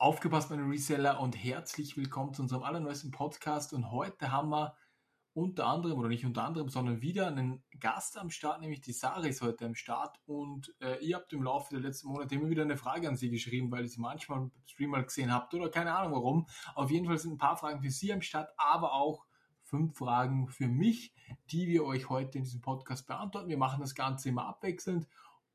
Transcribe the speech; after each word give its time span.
Aufgepasst, 0.00 0.50
meine 0.50 0.62
Reseller, 0.62 1.18
und 1.18 1.32
herzlich 1.32 1.96
willkommen 1.96 2.32
zu 2.32 2.42
unserem 2.42 2.62
allerneuesten 2.62 3.10
Podcast. 3.10 3.72
Und 3.72 3.90
heute 3.90 4.30
haben 4.30 4.50
wir 4.50 4.76
unter 5.32 5.66
anderem, 5.66 5.98
oder 5.98 6.08
nicht 6.08 6.24
unter 6.24 6.44
anderem, 6.44 6.68
sondern 6.68 7.02
wieder 7.02 7.26
einen 7.26 7.64
Gast 7.80 8.16
am 8.16 8.30
Start, 8.30 8.60
nämlich 8.60 8.80
die 8.80 8.92
Sarah 8.92 9.26
ist 9.26 9.42
heute 9.42 9.66
am 9.66 9.74
Start. 9.74 10.20
Und 10.24 10.72
äh, 10.78 11.04
ihr 11.04 11.16
habt 11.16 11.32
im 11.32 11.42
Laufe 11.42 11.74
der 11.74 11.80
letzten 11.80 12.10
Monate 12.10 12.36
immer 12.36 12.48
wieder 12.48 12.62
eine 12.62 12.76
Frage 12.76 13.08
an 13.08 13.16
sie 13.16 13.28
geschrieben, 13.28 13.72
weil 13.72 13.82
ihr 13.82 13.88
sie 13.88 14.00
manchmal 14.00 14.38
im 14.38 14.52
Stream 14.66 14.90
mal 14.90 15.02
gesehen 15.02 15.32
habt 15.32 15.52
oder 15.52 15.68
keine 15.68 15.92
Ahnung 15.92 16.12
warum. 16.12 16.46
Auf 16.76 16.92
jeden 16.92 17.06
Fall 17.06 17.18
sind 17.18 17.32
ein 17.32 17.38
paar 17.38 17.56
Fragen 17.56 17.82
für 17.82 17.90
sie 17.90 18.12
am 18.12 18.22
Start, 18.22 18.50
aber 18.56 18.92
auch 18.92 19.26
fünf 19.64 19.98
Fragen 19.98 20.46
für 20.46 20.68
mich, 20.68 21.12
die 21.50 21.66
wir 21.66 21.84
euch 21.84 22.08
heute 22.08 22.38
in 22.38 22.44
diesem 22.44 22.60
Podcast 22.60 23.08
beantworten. 23.08 23.48
Wir 23.48 23.58
machen 23.58 23.80
das 23.80 23.96
Ganze 23.96 24.28
immer 24.28 24.46
abwechselnd 24.46 25.08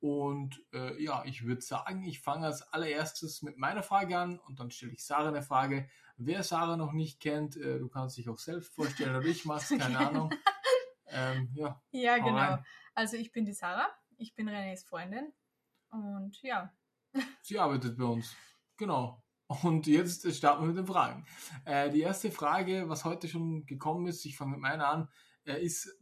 und 0.04 0.62
äh, 0.74 1.02
ja, 1.02 1.24
ich 1.24 1.46
würde 1.46 1.62
sagen, 1.62 2.04
ich 2.04 2.20
fange 2.20 2.48
als 2.48 2.62
allererstes 2.74 3.42
mit 3.42 3.58
meiner 3.58 3.84
Frage 3.84 4.18
an 4.18 4.38
und 4.38 4.60
dann 4.60 4.70
stelle 4.70 4.92
ich 4.92 5.06
Sarah 5.06 5.30
eine 5.30 5.42
Frage. 5.42 5.88
Wer 6.18 6.44
Sarah 6.44 6.76
noch 6.76 6.92
nicht 6.92 7.22
kennt, 7.22 7.56
äh, 7.56 7.80
du 7.80 7.88
kannst 7.88 8.18
dich 8.18 8.28
auch 8.28 8.38
selbst 8.38 8.74
vorstellen 8.74 9.16
oder 9.16 9.26
ich 9.26 9.46
mach's, 9.46 9.70
keine 9.70 9.98
Ahnung. 9.98 10.30
Ähm, 11.16 11.52
ja, 11.54 11.80
ja 11.92 12.18
genau. 12.18 12.38
Rein. 12.38 12.66
Also 12.96 13.18
ich 13.18 13.32
bin 13.32 13.46
die 13.46 13.54
Sarah, 13.54 13.88
ich 14.18 14.34
bin 14.34 14.50
Renés 14.50 14.84
Freundin 14.84 15.32
und 15.92 16.42
ja. 16.42 16.74
Sie 17.44 17.60
arbeitet 17.60 18.00
bei 18.00 18.06
uns, 18.06 18.36
genau. 18.78 19.24
Und 19.62 19.86
jetzt 19.86 20.26
starten 20.36 20.64
wir 20.64 20.70
mit 20.70 20.78
den 20.78 20.88
Fragen. 20.88 21.24
Äh, 21.66 21.92
die 21.92 22.02
erste 22.02 22.32
Frage, 22.32 22.90
was 22.90 23.06
heute 23.06 23.28
schon 23.28 23.68
gekommen 23.68 24.08
ist, 24.08 24.26
ich 24.26 24.36
fange 24.36 24.54
mit 24.54 24.62
meiner 24.62 24.88
an, 24.88 25.10
äh, 25.46 25.64
ist 25.64 25.96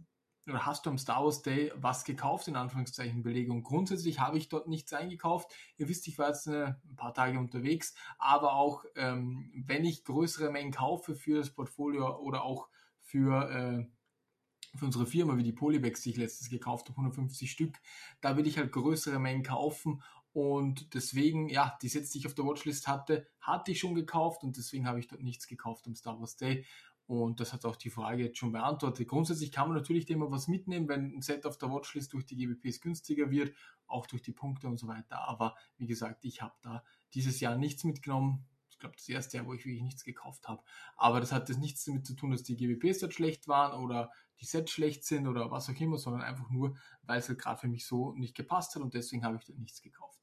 oder 0.48 0.66
hast 0.66 0.86
du 0.86 0.90
am 0.90 0.98
Star 0.98 1.24
Wars 1.24 1.42
Day 1.42 1.72
was 1.76 2.04
gekauft, 2.04 2.48
in 2.48 2.56
Anführungszeichen 2.56 3.24
Belegung? 3.24 3.64
Grundsätzlich 3.64 4.20
habe 4.20 4.38
ich 4.38 4.50
dort 4.50 4.68
nichts 4.68 4.94
eingekauft. 4.94 5.52
Ihr 5.78 5.88
wisst, 5.88 6.08
ich 6.08 6.18
war 6.18 6.28
jetzt 6.28 6.48
eine, 6.48 6.82
ein 6.90 6.96
paar 6.96 7.14
Tage 7.14 7.38
unterwegs, 7.38 7.94
aber 8.18 8.54
auch 8.54 8.86
ähm, 8.96 9.52
wenn 9.66 9.86
ich 9.86 10.04
größere 10.04 10.52
Mengen 10.52 10.72
kaufe 10.72 11.16
für 11.16 11.38
das 11.38 11.52
Portfolio 11.52 12.18
oder 12.18 12.44
auch 12.44 12.70
für, 13.02 13.50
äh, 13.50 14.78
für 14.78 14.86
unsere 14.86 15.06
Firma, 15.06 15.38
wie 15.38 15.44
die 15.44 15.54
Polybags, 15.54 16.02
die 16.02 16.12
ich 16.12 16.18
letztens 16.18 16.50
gekauft 16.50 16.90
habe, 16.90 16.98
150 16.98 17.52
Stück, 17.52 17.80
da 18.22 18.36
will 18.36 18.48
ich 18.48 18.58
halt 18.58 18.72
größere 18.72 19.20
Mengen 19.20 19.44
kaufen 19.44 20.02
und 20.34 20.94
deswegen, 20.94 21.50
ja, 21.50 21.78
die 21.82 21.90
Sets, 21.90 22.12
die 22.12 22.20
ich 22.20 22.28
auf 22.28 22.34
der 22.34 22.46
Watchlist 22.46 22.88
hatte, 22.88 23.28
hatte 23.42 23.72
ich 23.72 23.80
schon 23.80 23.96
gekauft 23.96 24.44
und 24.44 24.56
deswegen 24.56 24.88
habe 24.88 25.00
ich 25.00 25.08
dort 25.08 25.22
nichts 25.22 25.46
gekauft 25.46 25.88
am 25.88 25.96
Star 25.96 26.20
Wars 26.20 26.38
Day. 26.38 26.66
Und 27.08 27.40
das 27.40 27.52
hat 27.52 27.66
auch 27.66 27.76
die 27.76 27.90
Frage 27.90 28.24
jetzt 28.24 28.38
schon 28.38 28.52
beantwortet. 28.52 29.08
Grundsätzlich 29.08 29.52
kann 29.52 29.68
man 29.68 29.78
natürlich 29.78 30.10
immer 30.10 30.32
was 30.32 30.48
mitnehmen, 30.48 30.88
wenn 30.88 31.18
ein 31.18 31.22
Set 31.22 31.46
auf 31.46 31.58
der 31.58 31.70
Watchlist 31.70 32.14
durch 32.14 32.26
die 32.26 32.38
GBPs 32.38 32.80
günstiger 32.80 33.30
wird, 33.30 33.54
auch 33.86 34.08
durch 34.08 34.22
die 34.22 34.32
Punkte 34.32 34.68
und 34.68 34.78
so 34.78 34.88
weiter. 34.88 35.28
Aber 35.28 35.56
wie 35.78 35.88
gesagt, 35.88 36.24
ich 36.24 36.42
habe 36.42 36.54
da 36.62 36.84
dieses 37.14 37.40
Jahr 37.40 37.58
nichts 37.58 37.84
mitgenommen. 37.84 38.46
Ich 38.70 38.80
glaube, 38.80 38.96
das 38.96 39.10
erste 39.10 39.38
Jahr, 39.38 39.46
wo 39.46 39.54
ich 39.54 39.66
wirklich 39.66 39.84
nichts 39.84 40.04
gekauft 40.04 40.48
habe. 40.48 40.64
Aber 40.96 41.20
das 41.20 41.32
hat 41.32 41.50
jetzt 41.50 41.60
nichts 41.60 41.84
damit 41.84 42.06
zu 42.06 42.16
tun, 42.16 42.32
dass 42.32 42.44
die 42.44 42.56
GBPs 42.56 43.00
dort 43.00 43.14
schlecht 43.14 43.48
waren 43.48 43.80
oder 43.80 44.10
die 44.40 44.46
Sets 44.46 44.72
schlecht 44.72 45.04
sind 45.04 45.28
oder 45.28 45.52
was 45.52 45.70
auch 45.70 45.80
immer, 45.80 45.98
sondern 45.98 46.24
einfach 46.24 46.50
nur, 46.50 46.76
weil 47.04 47.20
es 47.20 47.30
halt 47.30 47.40
gerade 47.40 47.60
für 47.60 47.68
mich 47.68 47.86
so 47.86 48.14
nicht 48.14 48.36
gepasst 48.36 48.74
hat 48.76 48.82
und 48.82 48.94
deswegen 48.94 49.24
habe 49.24 49.36
ich 49.36 49.46
dort 49.46 49.60
nichts 49.60 49.82
gekauft. 49.82 50.20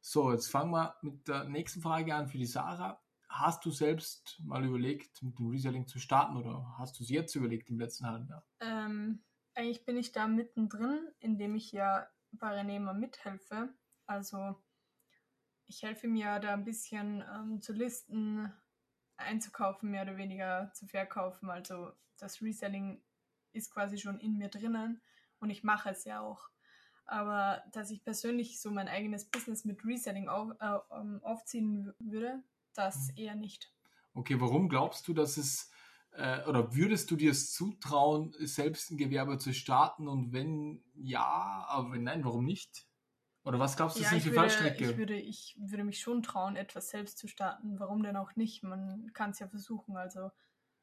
So, 0.00 0.30
jetzt 0.32 0.50
fangen 0.50 0.70
wir 0.70 0.94
mit 1.02 1.26
der 1.26 1.44
nächsten 1.44 1.80
Frage 1.80 2.14
an 2.14 2.28
für 2.28 2.38
die 2.38 2.46
Sarah. 2.46 3.00
Hast 3.38 3.66
du 3.66 3.70
selbst 3.70 4.40
mal 4.42 4.64
überlegt, 4.64 5.22
mit 5.22 5.38
dem 5.38 5.50
Reselling 5.50 5.86
zu 5.86 5.98
starten 5.98 6.38
oder 6.38 6.74
hast 6.78 6.98
du 6.98 7.02
es 7.02 7.10
jetzt 7.10 7.34
überlegt 7.34 7.68
im 7.68 7.78
letzten 7.78 8.06
halben 8.06 8.26
Jahr? 8.28 8.46
Ähm, 8.60 9.22
eigentlich 9.54 9.84
bin 9.84 9.98
ich 9.98 10.12
da 10.12 10.26
mittendrin, 10.26 11.06
indem 11.18 11.54
ich 11.54 11.70
ja 11.70 12.06
bei 12.32 12.58
René 12.58 12.80
mal 12.80 12.94
mithelfe. 12.94 13.74
Also 14.06 14.56
ich 15.66 15.82
helfe 15.82 16.08
mir 16.08 16.38
da 16.38 16.54
ein 16.54 16.64
bisschen 16.64 17.22
ähm, 17.30 17.60
zu 17.60 17.74
listen, 17.74 18.50
einzukaufen, 19.18 19.90
mehr 19.90 20.04
oder 20.04 20.16
weniger 20.16 20.72
zu 20.72 20.86
verkaufen. 20.86 21.50
Also 21.50 21.92
das 22.16 22.40
Reselling 22.40 23.02
ist 23.52 23.70
quasi 23.70 23.98
schon 23.98 24.18
in 24.18 24.38
mir 24.38 24.48
drinnen 24.48 25.02
und 25.40 25.50
ich 25.50 25.62
mache 25.62 25.90
es 25.90 26.04
ja 26.04 26.20
auch. 26.20 26.48
Aber 27.04 27.62
dass 27.72 27.90
ich 27.90 28.02
persönlich 28.02 28.62
so 28.62 28.70
mein 28.70 28.88
eigenes 28.88 29.26
Business 29.30 29.66
mit 29.66 29.84
Reselling 29.84 30.28
auf, 30.28 30.52
äh, 30.58 30.78
ähm, 30.90 31.20
aufziehen 31.22 31.92
würde, 31.98 32.42
das 32.78 33.10
eher 33.16 33.34
nicht. 33.34 33.72
Okay, 34.14 34.40
warum 34.40 34.68
glaubst 34.68 35.06
du, 35.08 35.14
dass 35.14 35.36
es 35.36 35.70
äh, 36.12 36.44
oder 36.46 36.74
würdest 36.74 37.10
du 37.10 37.16
dir 37.16 37.30
es 37.30 37.52
zutrauen, 37.52 38.34
selbst 38.38 38.90
ein 38.90 38.96
Gewerbe 38.96 39.38
zu 39.38 39.52
starten 39.52 40.08
und 40.08 40.32
wenn 40.32 40.82
ja, 40.94 41.66
aber 41.68 41.92
wenn 41.92 42.04
nein, 42.04 42.24
warum 42.24 42.44
nicht? 42.44 42.86
Oder 43.44 43.60
was 43.60 43.76
glaubst 43.76 43.98
du, 43.98 44.02
ja, 44.02 44.08
sind 44.08 44.22
für 44.22 44.32
Fallstrecke? 44.32 44.90
Ich 44.90 44.96
würde, 44.96 45.16
ich 45.16 45.56
würde 45.60 45.84
mich 45.84 46.00
schon 46.00 46.22
trauen, 46.22 46.56
etwas 46.56 46.88
selbst 46.88 47.18
zu 47.18 47.28
starten. 47.28 47.78
Warum 47.78 48.02
denn 48.02 48.16
auch 48.16 48.34
nicht? 48.34 48.64
Man 48.64 49.12
kann 49.12 49.30
es 49.30 49.38
ja 49.38 49.46
versuchen. 49.46 49.96
Also 49.96 50.30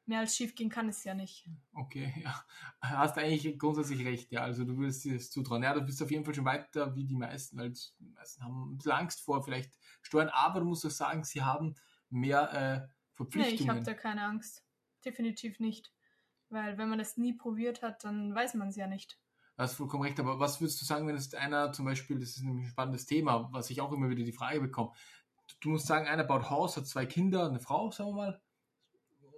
mehr 0.05 0.19
als 0.19 0.35
schief 0.35 0.55
gehen 0.55 0.69
kann 0.69 0.89
es 0.89 1.03
ja 1.03 1.13
nicht. 1.13 1.49
Okay, 1.73 2.13
ja. 2.23 2.43
Hast 2.81 3.17
eigentlich 3.17 3.57
grundsätzlich 3.57 4.05
recht, 4.05 4.31
ja. 4.31 4.41
Also 4.41 4.65
du 4.65 4.77
würdest 4.77 5.03
dir 5.03 5.15
das 5.15 5.31
zutrauen. 5.31 5.63
Ja, 5.63 5.73
du 5.73 5.81
bist 5.81 6.01
auf 6.01 6.11
jeden 6.11 6.25
Fall 6.25 6.33
schon 6.33 6.45
weiter 6.45 6.95
wie 6.95 7.05
die 7.05 7.15
meisten, 7.15 7.57
weil 7.57 7.71
die 7.71 8.09
meisten 8.11 8.43
haben 8.43 8.73
ein 8.73 8.77
bisschen 8.77 8.91
Angst 8.91 9.21
vor 9.21 9.43
vielleicht 9.43 9.73
Steuern, 10.01 10.29
aber 10.29 10.59
du 10.59 10.65
musst 10.65 10.85
auch 10.85 10.91
sagen, 10.91 11.23
sie 11.23 11.41
haben 11.41 11.75
mehr 12.09 12.53
äh, 12.53 12.87
Verpflichtungen. 13.13 13.55
Nee, 13.55 13.63
ich 13.63 13.69
habe 13.69 13.83
da 13.83 13.93
keine 13.93 14.23
Angst. 14.23 14.65
Definitiv 15.05 15.59
nicht. 15.59 15.93
Weil 16.49 16.77
wenn 16.77 16.89
man 16.89 16.99
das 16.99 17.17
nie 17.17 17.33
probiert 17.33 17.81
hat, 17.81 18.03
dann 18.03 18.35
weiß 18.35 18.53
man 18.55 18.69
es 18.69 18.75
ja 18.75 18.87
nicht. 18.87 19.19
Du 19.55 19.63
hast 19.63 19.75
vollkommen 19.75 20.03
recht, 20.03 20.19
aber 20.19 20.39
was 20.39 20.61
würdest 20.61 20.81
du 20.81 20.85
sagen, 20.85 21.07
wenn 21.07 21.15
es 21.15 21.33
einer 21.33 21.71
zum 21.71 21.85
Beispiel, 21.85 22.19
das 22.19 22.29
ist 22.29 22.43
ein 22.43 22.65
spannendes 22.65 23.05
Thema, 23.05 23.49
was 23.51 23.69
ich 23.69 23.81
auch 23.81 23.91
immer 23.91 24.09
wieder 24.09 24.23
die 24.23 24.33
Frage 24.33 24.59
bekomme, 24.59 24.91
du 25.61 25.69
musst 25.69 25.87
sagen, 25.87 26.07
einer 26.07 26.23
baut 26.23 26.49
Haus, 26.49 26.75
hat 26.75 26.87
zwei 26.87 27.05
Kinder, 27.05 27.47
eine 27.47 27.59
Frau, 27.59 27.91
sagen 27.91 28.09
wir 28.11 28.15
mal, 28.15 28.41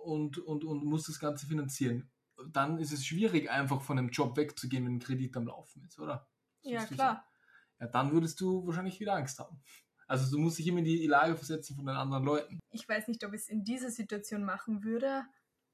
und, 0.06 0.38
und, 0.38 0.64
und 0.64 0.84
muss 0.86 1.08
das 1.08 1.20
Ganze 1.20 1.48
finanzieren. 1.48 2.12
Dann 2.52 2.80
ist 2.80 2.92
es 2.92 3.06
schwierig, 3.06 3.50
einfach 3.50 3.82
von 3.82 3.98
einem 3.98 4.10
Job 4.10 4.38
wegzugehen, 4.38 4.86
wenn 4.86 4.96
ein 4.96 5.00
Kredit 5.00 5.36
am 5.38 5.48
Laufen 5.48 5.84
ist, 5.84 6.00
oder? 6.00 6.28
Das 6.64 6.72
ja, 6.72 6.86
klar. 6.86 7.26
Ja, 7.80 7.88
dann 7.88 8.12
würdest 8.12 8.40
du 8.42 8.66
wahrscheinlich 8.66 9.00
wieder 9.00 9.16
Angst 9.16 9.40
haben. 9.40 9.62
Also 10.08 10.36
du 10.36 10.42
musst 10.42 10.60
dich 10.60 10.68
immer 10.68 10.80
in 10.80 10.86
die 10.86 11.08
Lage 11.08 11.36
versetzen 11.36 11.76
von 11.76 11.86
den 11.86 11.96
anderen 11.96 12.24
Leuten. 12.24 12.60
Ich 12.72 12.88
weiß 12.88 13.08
nicht, 13.08 13.24
ob 13.26 13.34
ich 13.34 13.42
es 13.42 13.50
in 13.50 13.64
dieser 13.64 13.90
Situation 13.90 14.44
machen 14.44 14.84
würde, 14.84 15.26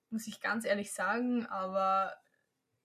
muss 0.10 0.28
ich 0.28 0.40
ganz 0.40 0.66
ehrlich 0.66 0.94
sagen, 0.94 1.46
aber 1.48 2.14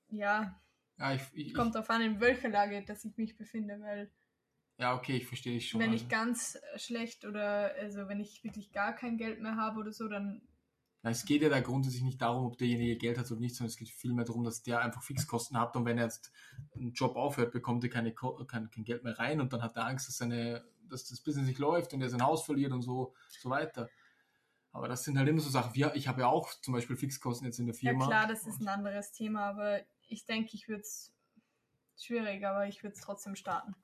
ja, 0.08 0.60
ja 0.98 1.14
ich, 1.14 1.22
ich, 1.32 1.54
kommt 1.54 1.74
darauf 1.74 1.90
an, 1.90 2.02
in 2.02 2.20
welcher 2.20 2.48
Lage 2.48 2.84
dass 2.84 3.04
ich 3.04 3.16
mich 3.16 3.36
befinde, 3.36 3.80
weil 3.80 4.10
ja, 4.78 4.94
okay, 4.94 5.16
ich 5.16 5.26
verstehe 5.26 5.54
dich 5.54 5.68
schon. 5.68 5.80
Wenn 5.80 5.92
also. 5.92 6.04
ich 6.04 6.10
ganz 6.10 6.58
schlecht 6.76 7.24
oder 7.24 7.74
also 7.76 8.08
wenn 8.08 8.20
ich 8.20 8.44
wirklich 8.44 8.72
gar 8.72 8.94
kein 8.94 9.16
Geld 9.16 9.40
mehr 9.40 9.56
habe 9.56 9.80
oder 9.80 9.92
so, 9.92 10.06
dann 10.06 10.42
es 11.10 11.24
geht 11.24 11.42
ja 11.42 11.48
da 11.48 11.60
grundsätzlich 11.60 12.02
nicht 12.02 12.20
darum, 12.20 12.46
ob 12.46 12.58
derjenige 12.58 12.96
Geld 12.96 13.18
hat 13.18 13.30
oder 13.30 13.40
nicht, 13.40 13.54
sondern 13.54 13.70
es 13.70 13.76
geht 13.76 13.90
vielmehr 13.90 14.24
darum, 14.24 14.44
dass 14.44 14.62
der 14.62 14.80
einfach 14.80 15.02
Fixkosten 15.02 15.58
hat 15.58 15.76
und 15.76 15.84
wenn 15.84 15.98
er 15.98 16.04
jetzt 16.04 16.32
einen 16.74 16.92
Job 16.92 17.16
aufhört, 17.16 17.52
bekommt 17.52 17.84
er 17.84 17.90
keine, 17.90 18.12
kein, 18.12 18.70
kein 18.70 18.84
Geld 18.84 19.04
mehr 19.04 19.18
rein 19.18 19.40
und 19.40 19.52
dann 19.52 19.62
hat 19.62 19.76
er 19.76 19.86
Angst, 19.86 20.08
dass, 20.08 20.16
seine, 20.16 20.64
dass 20.88 21.08
das 21.08 21.20
Business 21.20 21.46
nicht 21.46 21.58
läuft 21.58 21.92
und 21.92 22.02
er 22.02 22.08
sein 22.08 22.22
Haus 22.22 22.44
verliert 22.44 22.72
und 22.72 22.82
so, 22.82 23.14
so 23.28 23.50
weiter. 23.50 23.88
Aber 24.72 24.88
das 24.88 25.04
sind 25.04 25.16
halt 25.16 25.28
immer 25.28 25.40
so 25.40 25.48
Sachen. 25.48 25.74
Wir, 25.74 25.94
ich 25.94 26.06
habe 26.06 26.20
ja 26.20 26.26
auch 26.26 26.52
zum 26.60 26.74
Beispiel 26.74 26.96
Fixkosten 26.96 27.46
jetzt 27.46 27.58
in 27.58 27.66
der 27.66 27.74
Firma. 27.74 28.04
Ja 28.04 28.06
klar, 28.06 28.26
das 28.28 28.46
ist 28.46 28.60
ein 28.60 28.68
anderes 28.68 29.12
Thema, 29.12 29.46
aber 29.46 29.80
ich 30.06 30.26
denke, 30.26 30.50
ich 30.54 30.68
würde 30.68 30.82
es 30.82 31.14
schwierig, 31.98 32.44
aber 32.44 32.66
ich 32.66 32.82
würde 32.82 32.94
es 32.94 33.00
trotzdem 33.00 33.36
starten. 33.36 33.74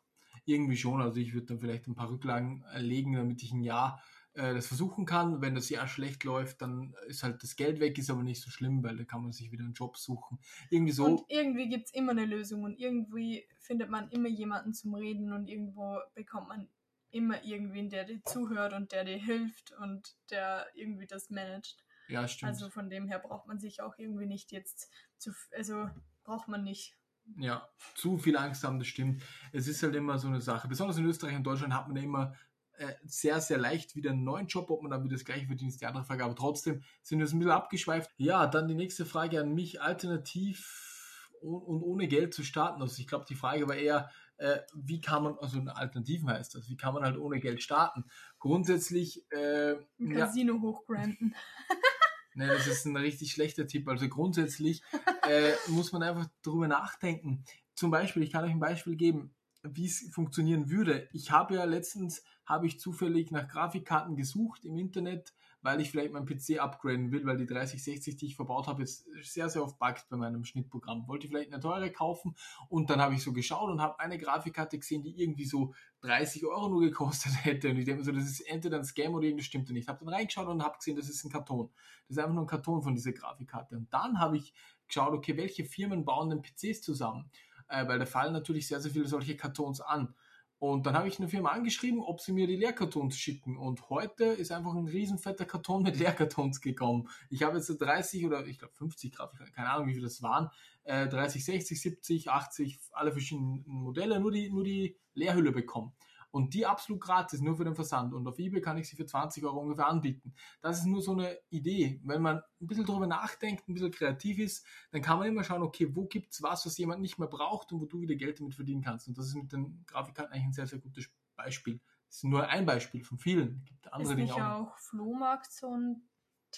Irgendwie 0.45 0.77
schon. 0.77 1.01
Also 1.01 1.19
ich 1.19 1.35
würde 1.35 1.47
dann 1.47 1.61
vielleicht 1.61 1.87
ein 1.87 1.95
paar 1.95 2.11
Rücklagen 2.11 2.65
legen, 2.77 3.15
damit 3.15 3.43
ich 3.43 3.53
ein 3.53 3.63
Jahr 3.63 4.03
äh, 4.35 4.55
das 4.55 4.67
versuchen 4.67 5.05
kann. 5.05 5.43
Wenn 5.43 5.55
das 5.55 5.69
Jahr 5.69 5.89
schlecht 5.89 6.25
läuft, 6.25 6.63
dann 6.63 6.95
ist 7.07 7.23
halt 7.23 7.43
das 7.43 7.57
Geld 7.57 7.81
weg, 7.81 7.99
ist 7.99 8.11
aber 8.11 8.23
nicht 8.23 8.41
so 8.41 8.51
schlimm, 8.51 8.83
weil 8.83 8.97
da 8.97 9.05
kann 9.05 9.23
man 9.23 9.33
sich 9.33 9.53
wieder 9.53 9.65
einen 9.65 9.75
Job 9.75 9.97
suchen. 9.97 10.39
Irgendwie 10.71 10.93
so. 10.93 11.05
Und 11.05 11.23
irgendwie 11.29 11.69
gibt 11.69 11.87
es 11.87 11.95
immer 11.95 12.13
eine 12.13 12.25
Lösung 12.25 12.63
und 12.63 12.79
irgendwie 12.79 13.47
findet 13.59 13.91
man 13.91 14.11
immer 14.11 14.29
jemanden 14.29 14.73
zum 14.73 14.95
Reden 14.95 15.33
und 15.33 15.49
irgendwo 15.49 15.99
bekommt 16.15 16.49
man 16.49 16.69
immer 17.11 17.45
irgendwen, 17.45 17.91
der 17.91 18.05
dir 18.05 18.23
zuhört 18.25 18.73
und 18.73 18.93
der 18.93 19.05
dir 19.05 19.19
hilft 19.19 19.73
und 19.81 20.17
der 20.31 20.67
irgendwie 20.75 21.07
das 21.07 21.31
managt. 21.31 21.85
Ja, 22.09 22.27
stimmt. 22.27 22.51
Also 22.51 22.71
von 22.71 22.91
dem 22.91 23.09
her 23.09 23.19
braucht 23.19 23.47
man 23.47 23.61
sich 23.61 23.83
auch 23.83 23.99
irgendwie 23.99 24.27
nicht 24.27 24.51
jetzt 24.51 24.91
zu, 25.19 25.33
also 25.57 25.89
braucht 26.25 26.49
man 26.49 26.65
nicht. 26.65 26.97
Ja, 27.37 27.69
zu 27.95 28.19
viel 28.19 28.37
Angst 28.37 28.65
haben, 28.65 28.79
das 28.79 28.89
stimmt. 28.89 29.23
Es 29.53 29.69
ist 29.69 29.83
halt 29.83 29.95
immer 29.95 30.19
so 30.19 30.27
eine 30.29 30.41
Sache. 30.41 30.67
Besonders 30.69 30.97
in 30.97 31.05
Österreich 31.05 31.37
und 31.37 31.45
Deutschland 31.45 31.73
hat 31.73 31.87
man 31.87 31.97
ja 31.97 32.03
immer 32.03 32.35
äh, 32.79 32.95
sehr, 33.05 33.41
sehr 33.41 33.59
leicht 33.59 33.95
wieder 33.97 34.11
einen 34.11 34.25
neuen 34.25 34.47
Job, 34.47 34.71
ob 34.71 34.83
man 34.83 34.91
dann 34.91 35.05
wieder 35.05 35.15
das 35.15 35.25
gleiche 35.25 35.47
verdient, 35.47 35.73
ist 35.73 35.81
die 35.81 35.87
andere 35.87 36.05
Frage. 36.05 36.25
Aber 36.25 36.35
trotzdem 36.35 36.83
sind 37.03 37.19
wir 37.19 37.27
ein 37.27 37.39
bisschen 37.39 37.51
abgeschweift. 37.51 38.11
Ja, 38.17 38.47
dann 38.47 38.69
die 38.69 38.75
nächste 38.75 39.05
Frage 39.05 39.41
an 39.41 39.55
mich. 39.55 39.81
Alternativ 39.81 41.29
und 41.43 41.83
ohne 41.83 42.09
Geld 42.09 42.35
zu 42.35 42.45
starten. 42.45 42.83
Also 42.83 43.01
ich 43.01 43.07
glaube, 43.07 43.27
die 43.29 43.35
Frage 43.35 43.69
war 43.69 43.77
eher, 43.77 44.11
äh, 44.37 44.61
wie 44.75 45.01
kann 45.01 45.25
man, 45.25 45.39
also 45.39 45.61
Alternativen 45.61 46.31
heißt 46.31 46.55
das, 46.55 46.69
wie 46.69 46.77
kann 46.77 46.95
man 46.95 47.05
halt 47.05 47.19
ohne 47.19 47.41
Geld 47.41 47.63
starten? 47.63 48.05
Grundsätzlich 48.39 49.31
äh, 49.31 49.75
Ein 50.01 50.15
Casino 50.15 50.55
ja, 50.55 50.61
hochgranten. 50.61 51.35
ne, 52.35 52.47
das 52.47 52.67
ist 52.67 52.87
ein 52.87 52.97
richtig 52.97 53.33
schlechter 53.33 53.67
Tipp. 53.67 53.89
Also 53.89 54.09
grundsätzlich 54.09 54.83
äh, 55.29 55.53
muss 55.69 55.93
man 55.93 56.03
einfach 56.03 56.27
darüber 56.43 56.69
nachdenken. 56.69 57.45
Zum 57.75 57.91
Beispiel, 57.91 58.23
ich 58.23 58.33
kann 58.33 58.45
euch 58.45 58.53
ein 58.53 58.61
Beispiel 58.61 58.97
geben 58.97 59.35
wie 59.63 59.87
es 59.87 60.09
funktionieren 60.13 60.71
würde. 60.71 61.09
Ich 61.13 61.31
habe 61.31 61.55
ja 61.55 61.65
letztens, 61.65 62.25
habe 62.45 62.67
ich 62.67 62.81
zufällig 62.81 63.31
nach 63.31 63.49
Grafikkarten 63.49 64.17
gesucht 64.17 64.65
im 64.65 64.77
Internet, 64.77 65.33
weil 65.63 65.81
ich 65.81 65.91
vielleicht 65.91 66.13
meinen 66.13 66.27
PC 66.27 66.59
upgraden 66.59 67.13
will, 67.13 67.25
weil 67.25 67.37
die 67.37 67.47
3060, 67.47 68.17
die 68.17 68.27
ich 68.27 68.37
verbaut 68.37 68.67
habe, 68.67 68.83
jetzt 68.83 69.07
sehr, 69.23 69.49
sehr 69.49 69.63
oft 69.63 69.79
buggt 69.79 70.09
bei 70.11 70.17
meinem 70.17 70.45
Schnittprogramm. 70.45 71.07
Wollte 71.07 71.29
vielleicht 71.29 71.53
eine 71.53 71.63
teure 71.63 71.93
kaufen 71.93 72.35
und 72.69 72.91
dann 72.91 73.01
habe 73.01 73.15
ich 73.15 73.23
so 73.23 73.33
geschaut 73.33 73.71
und 73.71 73.81
habe 73.81 74.01
eine 74.01 74.19
Grafikkarte 74.19 74.79
gesehen, 74.79 75.05
die 75.05 75.23
irgendwie 75.23 75.45
so 75.45 75.73
30 76.01 76.45
Euro 76.47 76.69
nur 76.69 76.81
gekostet 76.81 77.33
hätte. 77.45 77.71
Und 77.71 77.77
ich 77.77 77.85
denke 77.85 78.01
mir 78.01 78.05
so, 78.05 78.13
das 78.13 78.25
ist 78.25 78.41
entweder 78.41 78.79
ein 78.79 78.85
Scam 78.85 79.15
oder 79.15 79.25
irgendwas 79.25 79.47
stimmt 79.47 79.71
nicht. 79.71 79.85
Ich 79.85 79.89
habe 79.89 80.05
dann 80.05 80.13
reingeschaut 80.13 80.49
und 80.49 80.65
habe 80.65 80.77
gesehen, 80.79 80.97
das 80.97 81.09
ist 81.09 81.25
ein 81.25 81.31
Karton. 81.31 81.71
Das 82.09 82.17
ist 82.17 82.19
einfach 82.19 82.35
nur 82.35 82.45
ein 82.45 82.49
Karton 82.49 82.83
von 82.83 82.95
dieser 82.95 83.13
Grafikkarte. 83.13 83.77
Und 83.77 83.93
dann 83.95 84.19
habe 84.19 84.37
ich 84.37 84.53
geschaut, 84.89 85.13
okay, 85.13 85.37
welche 85.37 85.65
Firmen 85.65 86.05
bauen 86.05 86.29
denn 86.29 86.43
PCs 86.43 86.83
zusammen? 86.83 87.31
Äh, 87.73 87.89
weil 87.89 87.99
da 87.99 88.07
fallen 88.07 88.35
natürlich 88.35 88.69
sehr, 88.69 88.81
sehr 88.81 88.91
viele 88.91 89.09
solche 89.09 89.37
Kartons 89.37 89.81
an. 89.81 90.15
Und 90.59 90.87
dann 90.87 90.95
habe 90.95 91.09
ich 91.09 91.19
eine 91.19 91.29
Firma 91.29 91.49
angeschrieben, 91.51 92.01
ob 92.01 92.21
sie 92.21 92.33
mir 92.33 92.47
die 92.47 92.55
Leerkartons 92.55 93.17
schicken. 93.17 93.57
Und 93.57 93.89
heute 93.91 94.27
ist 94.27 94.53
einfach 94.53 94.75
ein 94.75 94.87
riesenfetter 94.87 95.45
Karton 95.45 95.83
mit 95.83 95.97
Leerkartons 95.99 96.61
gekommen. 96.61 97.09
Ich 97.31 97.43
habe 97.43 97.57
jetzt 97.57 97.69
30 97.69 98.27
oder 98.27 98.47
ich 98.47 98.59
glaube 98.59 98.75
50 98.75 99.13
Grafikkarten, 99.13 99.55
keine 99.55 99.71
Ahnung 99.71 99.89
wie 99.89 99.95
viele 99.95 100.05
das 100.05 100.23
waren. 100.23 100.51
Äh, 100.85 101.09
30, 101.09 101.45
60, 101.45 101.81
70, 101.81 102.31
80, 102.31 102.79
alle 102.93 103.11
verschiedenen 103.11 103.65
Modelle, 103.67 104.21
nur 104.21 104.31
die, 104.31 104.51
nur 104.51 104.65
die 104.65 104.97
Leerhülle 105.15 105.51
bekommen. 105.51 105.95
Und 106.33 106.55
die 106.55 106.67
absolut 106.67 107.01
gratis, 107.01 107.41
nur 107.41 107.57
für 107.57 107.65
den 107.65 107.77
Versand. 107.77 108.13
Und 108.15 108.27
auf 108.27 108.39
eBay 108.39 108.61
kann 108.61 108.79
ich 108.79 108.89
sie 108.89 108.97
für 108.97 109.07
20 109.07 109.45
Euro 109.45 109.61
ungefähr 109.61 109.87
anbieten. 109.87 110.35
Das 110.63 110.79
ist 110.79 110.87
nur 110.87 111.01
so 111.03 111.13
eine 111.13 111.39
Idee. 111.51 112.01
Wenn 112.05 112.23
man 112.23 112.39
ein 112.61 112.67
bisschen 112.67 112.85
drüber 112.87 113.07
nachdenkt, 113.07 113.69
ein 113.69 113.75
bisschen 113.75 113.93
kreativ 113.93 114.39
ist, 114.39 114.67
dann 114.91 115.03
kann 115.03 115.19
man 115.19 115.29
immer 115.29 115.45
schauen, 115.45 115.63
okay, 115.63 115.95
wo 115.95 116.07
gibt 116.07 116.33
es 116.33 116.43
was, 116.43 116.67
was 116.67 116.79
jemand 116.79 117.01
nicht 117.03 117.19
mehr 117.19 117.29
braucht 117.29 117.71
und 117.73 117.81
wo 117.81 117.85
du 117.85 118.01
wieder 118.01 118.15
Geld 118.17 118.41
damit 118.41 118.55
verdienen 118.55 118.83
kannst. 118.83 119.07
Und 119.09 119.17
das 119.19 119.27
ist 119.29 119.35
mit 119.35 119.53
den 119.53 119.85
Grafikkarten 119.87 120.33
eigentlich 120.33 120.47
ein 120.47 120.53
sehr, 120.55 120.67
sehr 120.67 120.79
gutes 120.81 121.11
Beispiel. 121.37 121.81
Das 122.09 122.17
ist 122.17 122.25
nur 122.25 122.49
ein 122.49 122.67
Beispiel 122.67 123.05
von 123.05 123.19
vielen. 123.19 123.59
Es 123.59 123.65
gibt 123.67 123.93
andere 123.93 124.15
ist 124.15 124.17
Dinge 124.17 124.23
nicht 124.23 124.41
auch. 124.41 124.73
auch 124.73 124.79
Flohmarkt 124.79 125.53
so 125.53 125.69
ein 125.77 126.09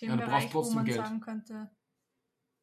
Ja, 0.06 0.16
Themenbereich, 0.16 0.50
brauchst 0.50 0.70
wo 0.70 0.76
man 0.76 0.84
Geld. 0.84 0.98
sagen 0.98 1.20
könnte, 1.20 1.70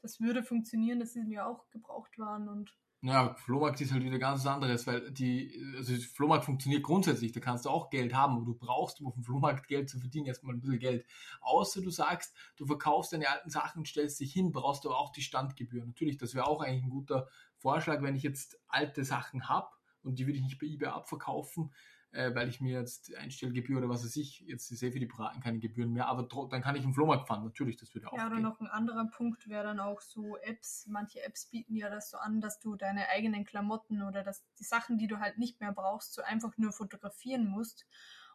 das 0.02 0.19
würde 0.19 0.44
funktionieren, 0.44 1.00
dass 1.00 1.13
sie 1.13 1.22
ja 1.31 1.46
auch 1.46 1.69
gebraucht 1.69 2.18
waren 2.19 2.48
und 2.50 2.75
Ja, 3.03 3.33
Flohmarkt 3.33 3.81
ist 3.81 3.92
halt 3.92 4.03
wieder 4.03 4.19
ganz 4.19 4.45
anderes, 4.45 4.86
weil 4.86 5.09
die, 5.09 5.59
also 5.75 5.92
Flohmarkt 5.95 6.45
funktioniert 6.45 6.83
grundsätzlich, 6.83 7.31
da 7.31 7.39
kannst 7.39 7.65
du 7.65 7.69
auch 7.71 7.89
Geld 7.89 8.13
haben, 8.13 8.36
aber 8.36 8.45
du 8.45 8.53
brauchst, 8.53 9.01
um 9.01 9.07
auf 9.07 9.15
dem 9.15 9.24
Flohmarkt 9.24 9.68
Geld 9.68 9.89
zu 9.89 10.00
verdienen, 10.00 10.27
erstmal 10.27 10.53
ein 10.53 10.62
bisschen 10.62 10.77
Geld. 10.77 11.07
Außer 11.42 11.81
du 11.81 11.89
sagst, 11.89 12.36
du 12.57 12.68
verkaufst 12.68 13.12
deine 13.12 13.27
alten 13.27 13.50
Sachen 13.50 13.86
stellst 13.86 14.19
dich 14.19 14.31
hin, 14.31 14.51
brauchst 14.51 14.83
du 14.86 14.89
aber 14.89 15.00
auch 15.00 15.12
die 15.12 15.24
Standgebühr. 15.24 15.83
Natürlich, 15.83 16.18
das 16.18 16.36
wäre 16.36 16.45
auch 16.45 16.62
eigentlich 16.62 16.83
ein 16.83 16.92
guter 16.92 17.27
Vorschlag, 17.57 18.03
wenn 18.03 18.15
ich 18.15 18.21
jetzt 18.21 18.59
alte 18.68 19.03
Sachen 19.03 19.50
habe 19.50 19.69
und 20.03 20.19
die 20.19 20.27
würde 20.27 20.38
ich 20.38 20.44
nicht 20.44 20.59
bei 20.59 20.68
eBay 20.68 20.89
abverkaufen, 20.89 21.74
äh, 22.12 22.34
weil 22.36 22.50
ich 22.50 22.60
mir 22.62 22.80
jetzt 22.80 23.16
Einstellgebühr 23.16 23.78
oder 23.78 23.90
was 23.90 24.04
weiß 24.04 24.16
ich, 24.18 24.42
jetzt 24.42 24.72
eh 24.72 24.92
für 24.92 25.00
die 25.00 25.06
Braten 25.06 25.42
keine 25.42 25.60
Gebühren 25.60 25.94
mehr, 25.94 26.08
aber 26.08 26.28
dann 26.50 26.62
kann 26.62 26.75
ich 26.75 26.84
im 26.84 26.94
Flohmarkt 26.94 27.28
fahren, 27.28 27.44
natürlich, 27.44 27.78
das 27.78 27.94
würde 27.94 28.12
auch 28.12 28.18
Ja, 28.18 28.25
oder 28.28 28.36
gehen. 28.36 28.44
noch 28.44 28.60
ein 28.60 28.68
anderer 28.68 29.06
Punkt 29.06 29.48
wäre 29.48 29.63
dann 29.63 29.80
auch 29.80 30.02
so 30.02 30.38
Apps. 30.38 30.88
Manche 30.88 31.24
Apps 31.24 31.46
bieten 31.46 31.75
ja 31.75 31.90
das 31.90 32.10
so 32.10 32.18
an, 32.18 32.42
dass 32.42 32.60
du 32.60 32.75
deine 32.75 33.08
eigenen 33.10 33.46
Klamotten 33.46 34.02
oder 34.02 34.24
dass 34.24 34.44
die 34.60 34.63
Sachen, 34.63 34.98
die 34.98 35.08
du 35.08 35.19
halt 35.19 35.38
nicht 35.38 35.60
mehr 35.62 35.72
brauchst, 35.72 36.13
so 36.13 36.22
einfach 36.22 36.58
nur 36.58 36.74
fotografieren 36.74 37.48
musst. 37.48 37.88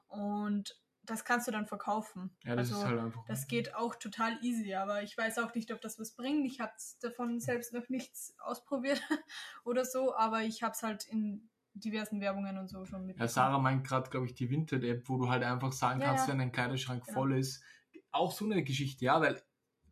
Und 0.08 0.80
das 1.02 1.24
kannst 1.24 1.46
du 1.46 1.52
dann 1.52 1.66
verkaufen. 1.66 2.36
Ja, 2.44 2.56
das 2.56 2.70
also, 2.70 2.82
ist 2.82 2.88
halt 2.88 3.00
einfach. 3.00 3.24
das 3.26 3.46
geht 3.46 3.74
auch 3.74 3.94
total 3.94 4.38
easy, 4.42 4.74
aber 4.74 5.02
ich 5.02 5.16
weiß 5.16 5.38
auch 5.38 5.54
nicht, 5.54 5.72
ob 5.72 5.80
das 5.80 5.98
was 5.98 6.14
bringt. 6.14 6.46
Ich 6.46 6.60
habe 6.60 6.72
davon 7.00 7.40
selbst 7.40 7.72
noch 7.72 7.88
nichts 7.88 8.34
ausprobiert 8.38 9.00
oder 9.64 9.84
so, 9.84 10.14
aber 10.16 10.42
ich 10.42 10.62
habe 10.62 10.72
es 10.72 10.82
halt 10.82 11.06
in 11.06 11.48
diversen 11.76 12.20
Werbungen 12.20 12.58
und 12.58 12.68
so 12.68 12.84
schon 12.84 13.06
mit. 13.06 13.18
Ja, 13.18 13.28
Sarah 13.28 13.58
meint 13.58 13.86
gerade, 13.86 14.10
glaube 14.10 14.26
ich, 14.26 14.34
die 14.34 14.50
Vinted-App, 14.50 15.08
wo 15.08 15.16
du 15.18 15.28
halt 15.28 15.42
einfach 15.42 15.72
sagen 15.72 16.00
Ja, 16.00 16.08
kannst, 16.08 16.26
ja. 16.26 16.32
wenn 16.32 16.38
dein 16.38 16.52
Kleiderschrank 16.52 17.04
Genau. 17.04 17.14
voll 17.20 17.38
ist. 17.38 17.62
Auch 18.10 18.32
so 18.32 18.44
eine 18.44 18.62
Geschichte, 18.64 19.04
ja, 19.04 19.20
weil 19.20 19.42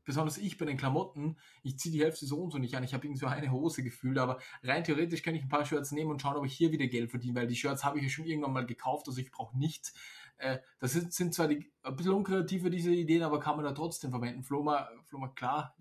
besonders 0.04 0.38
ich 0.38 0.58
bei 0.58 0.66
den 0.66 0.76
Klamotten, 0.76 1.38
ich 1.62 1.78
ziehe 1.78 1.92
die 1.92 2.02
Hälfte 2.02 2.26
so 2.26 2.38
und 2.42 2.50
so 2.50 2.58
nicht 2.58 2.74
an. 2.76 2.84
Ich 2.84 2.92
habe 2.94 3.06
irgendwie 3.06 3.20
so 3.20 3.26
eine 3.26 3.50
Hose 3.50 3.82
gefühlt, 3.82 4.18
aber 4.18 4.38
rein 4.62 4.84
theoretisch 4.84 5.22
kann 5.22 5.34
ich 5.34 5.42
ein 5.42 5.48
paar 5.48 5.64
Shirts 5.64 5.92
nehmen 5.92 6.10
und 6.10 6.20
schauen, 6.20 6.36
ob 6.36 6.44
ich 6.44 6.54
hier 6.54 6.72
wieder 6.72 6.86
Geld 6.86 7.10
verdiene, 7.10 7.40
weil 7.40 7.46
die 7.46 7.56
Shirts 7.56 7.84
habe 7.84 7.98
ich 7.98 8.04
ja 8.04 8.10
schon 8.10 8.26
irgendwann 8.26 8.52
mal 8.52 8.66
gekauft, 8.66 9.08
also 9.08 9.18
ich 9.20 9.30
brauche 9.30 9.56
nichts. 9.58 9.94
Äh, 10.36 10.58
das 10.78 10.92
sind, 10.92 11.12
sind 11.12 11.34
zwar 11.34 11.48
die, 11.48 11.72
ein 11.82 11.96
bisschen 11.96 12.12
unkreativer, 12.12 12.68
diese 12.68 12.92
Ideen, 12.92 13.22
aber 13.22 13.40
kann 13.40 13.56
man 13.56 13.64
da 13.64 13.72
trotzdem 13.72 14.10
verwenden. 14.10 14.42
Floma, 14.42 14.88
Floma 15.04 15.28
klar, 15.28 15.74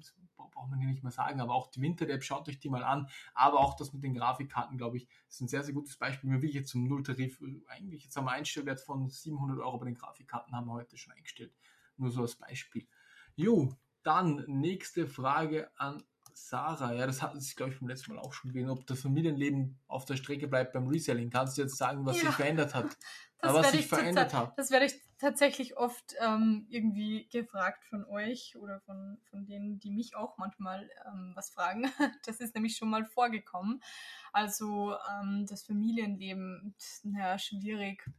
braucht 0.54 0.70
man 0.70 0.80
hier 0.80 0.90
nicht 0.90 1.04
mehr 1.04 1.12
sagen, 1.12 1.42
aber 1.42 1.54
auch 1.54 1.68
die 1.68 1.82
Winter-App, 1.82 2.24
schaut 2.24 2.48
euch 2.48 2.60
die 2.60 2.70
mal 2.70 2.84
an. 2.84 3.08
Aber 3.34 3.60
auch 3.60 3.76
das 3.76 3.94
mit 3.94 4.04
den 4.04 4.14
Grafikkarten, 4.14 4.78
glaube 4.78 4.98
ich, 4.98 5.08
ist 5.28 5.42
ein 5.42 5.48
sehr, 5.48 5.64
sehr 5.64 5.74
gutes 5.74 5.98
Beispiel. 5.98 6.30
Mir 6.30 6.42
will 6.42 6.50
ich 6.50 6.56
jetzt 6.56 6.70
zum 6.70 6.88
Nulltarif, 6.88 7.42
äh, 7.42 7.62
eigentlich 7.68 8.04
jetzt 8.04 8.16
wir 8.16 8.22
einen 8.22 8.30
Einstellwert 8.30 8.80
von 8.80 9.10
700 9.10 9.60
Euro 9.60 9.78
bei 9.78 9.86
den 9.86 9.96
Grafikkarten, 9.96 10.56
haben 10.56 10.68
wir 10.68 10.74
heute 10.74 10.98
schon 10.98 11.14
eingestellt. 11.14 11.54
Nur 11.98 12.12
so 12.12 12.22
als 12.22 12.36
Beispiel. 12.36 12.88
Jo, 13.36 13.76
dann 14.04 14.44
nächste 14.48 15.08
Frage 15.08 15.72
an 15.78 16.04
Sarah. 16.36 16.94
Ja, 16.94 17.06
das 17.08 17.22
hat 17.22 17.40
sich, 17.42 17.56
glaube 17.56 17.74
ich, 17.74 17.80
beim 17.80 17.90
letzten 17.90 18.14
Mal 18.14 18.22
auch 18.22 18.34
schon 18.34 18.52
gewesen, 18.52 18.70
ob 18.70 18.86
das 18.88 19.02
Familienleben 19.02 19.80
auf 19.88 20.06
der 20.06 20.16
Strecke 20.18 20.48
bleibt 20.48 20.74
beim 20.74 20.88
Reselling. 20.88 21.30
Kannst 21.30 21.58
du 21.58 21.62
jetzt 21.64 21.78
sagen, 21.78 22.06
was 22.06 22.18
Ja. 22.22 22.28
sich 22.28 22.36
verändert 22.36 22.74
hat? 22.76 22.98
Das 23.44 23.54
was 23.56 23.66
werde 23.66 23.78
sich 23.78 23.88
verändert 23.88 24.34
hat? 24.34 24.58
Das 24.58 24.72
werde 24.72 24.86
ich 24.86 24.94
tatsächlich 25.18 25.76
oft 25.76 26.16
ähm, 26.22 26.66
irgendwie 26.70 27.28
gefragt 27.28 27.84
von 27.84 28.06
euch 28.06 28.56
oder 28.56 28.80
von, 28.80 29.18
von 29.30 29.46
denen, 29.46 29.80
die 29.80 29.92
mich 29.92 30.16
auch 30.16 30.38
manchmal 30.38 30.90
ähm, 31.06 31.34
was 31.36 31.50
fragen. 31.50 31.84
Das 32.26 32.40
ist 32.40 32.56
nämlich 32.56 32.78
schon 32.78 32.90
mal 32.90 33.04
vorgekommen. 33.04 33.84
Also 34.32 34.96
ähm, 35.12 35.46
das 35.46 35.64
Familienleben, 35.66 36.74
naja, 37.04 37.38
schwierig. 37.38 38.10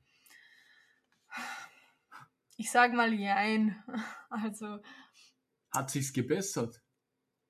Ich 2.59 2.71
sage 2.71 2.95
mal 2.95 3.13
jein. 3.15 3.83
Also 4.29 4.81
Hat 5.71 5.91
sich's 5.91 6.13
gebessert? 6.13 6.83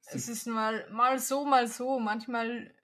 Es 0.07 0.29
ist 0.29 0.47
mal, 0.47 0.89
mal 0.91 1.19
so, 1.19 1.45
mal 1.45 1.67
so. 1.67 1.99
Manchmal 1.99 2.75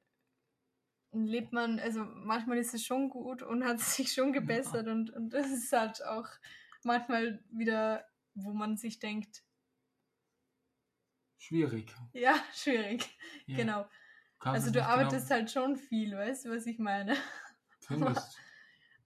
lebt 1.13 1.53
man, 1.53 1.79
also 1.81 2.05
manchmal 2.05 2.59
ist 2.59 2.75
es 2.75 2.85
schon 2.85 3.11
gut 3.11 3.43
und 3.43 3.65
hat 3.65 3.81
sich 3.81 4.13
schon 4.13 4.33
gebessert 4.33 4.87
und, 4.89 5.11
und 5.11 5.31
das 5.31 5.51
ist 5.51 5.73
halt 5.73 6.05
auch 6.05 6.29
manchmal 6.83 7.43
wieder, 7.51 8.07
wo 8.35 8.53
man 8.53 8.77
sich 8.77 8.99
denkt, 8.99 9.43
Schwierig. 11.39 11.93
ja, 12.13 12.35
schwierig. 12.55 13.19
Ja, 13.47 13.57
Genau. 13.57 13.89
kannst 14.39 14.67
Also 14.67 14.71
du 14.73 14.85
arbeitest 14.85 15.27
genau 15.27 15.41
halt 15.41 15.51
schon 15.51 15.77
viel, 15.77 16.17
weißt 16.17 16.45
du, 16.45 16.51
was 16.51 16.67
ich 16.67 16.79
meine? 16.79 17.17
findest. 17.81 18.39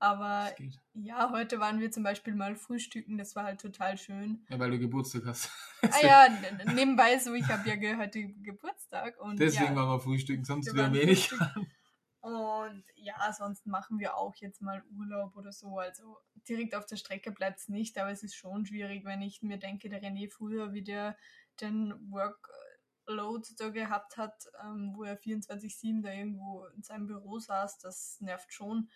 Aber 0.05 0.53
ja, 0.93 1.31
heute 1.31 1.61
waren 1.61 1.81
wir 1.81 1.91
zum 1.91 2.03
Beispiel 2.03 2.35
mal 2.35 2.57
frühstücken, 2.57 3.17
das 3.17 3.35
war 3.37 3.45
halt 3.45 3.59
total 3.59 3.97
schön. 3.97 4.45
Ja, 4.51 4.59
weil 4.59 4.71
du 4.71 4.79
Geburtstag 4.79 5.23
hast. 5.25 5.49
Ah 5.81 5.89
ja, 6.03 6.29
nebenbei 6.75 7.19
so, 7.19 7.33
ich 7.33 7.49
habe 7.49 7.67
ja 7.67 7.77
ge 7.77 7.97
heute 7.97 8.23
Geburtstag 8.23 9.19
und 9.19 9.41
Deswegen 9.41 9.73
ja, 9.73 9.77
waren 9.77 9.89
wir 9.89 10.01
frühstücken, 10.01 10.45
sonst 10.45 10.67
wir 10.67 10.75
wäre 10.75 10.89
waren 10.89 10.95
wenig. 10.95 11.31
frühstücken. 11.31 11.73
Und 12.21 12.85
ja, 12.95 13.31
sonst 13.35 13.67
machen 13.67 13.99
wir 13.99 14.17
auch 14.17 14.35
jetzt 14.37 14.63
mal 14.63 14.83
Urlaub 14.97 15.37
oder 15.37 15.53
so. 15.53 15.79
Also 15.79 16.17
direkt 16.49 16.75
auf 16.75 16.87
der 16.87 16.97
Strecke 16.97 17.31
bleibt 17.31 17.61
es 17.61 17.69
nicht, 17.69 17.99
aber 17.99 18.11
es 18.11 18.23
ist 18.23 18.35
schon 18.35 18.65
schwierig, 18.65 19.05
wenn 19.05 19.21
ich 19.21 19.43
mir 19.43 19.59
denke, 19.59 19.91
der 19.91 20.03
René 20.03 20.31
früher, 20.31 20.73
wie 20.73 20.83
der 20.83 21.19
den 21.61 21.93
Workload 22.11 23.47
da 23.59 23.69
gehabt 23.69 24.17
hat, 24.17 24.47
ähm, 24.65 24.93
wo 24.95 25.05
er 25.05 25.21
24-7 25.21 26.03
da 26.03 26.13
irgendwo 26.13 26.65
in 26.75 26.83
seinem 26.83 27.07
Büro 27.07 27.39
saß, 27.39 27.79
das 27.81 28.19
nervt 28.23 28.55
schon. 28.55 28.89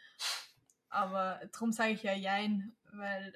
Aber 0.90 1.40
darum 1.52 1.73
sage 1.73 1.92
ich 1.92 2.02
ja 2.02 2.14
Jein, 2.14 2.76
weil 2.92 3.33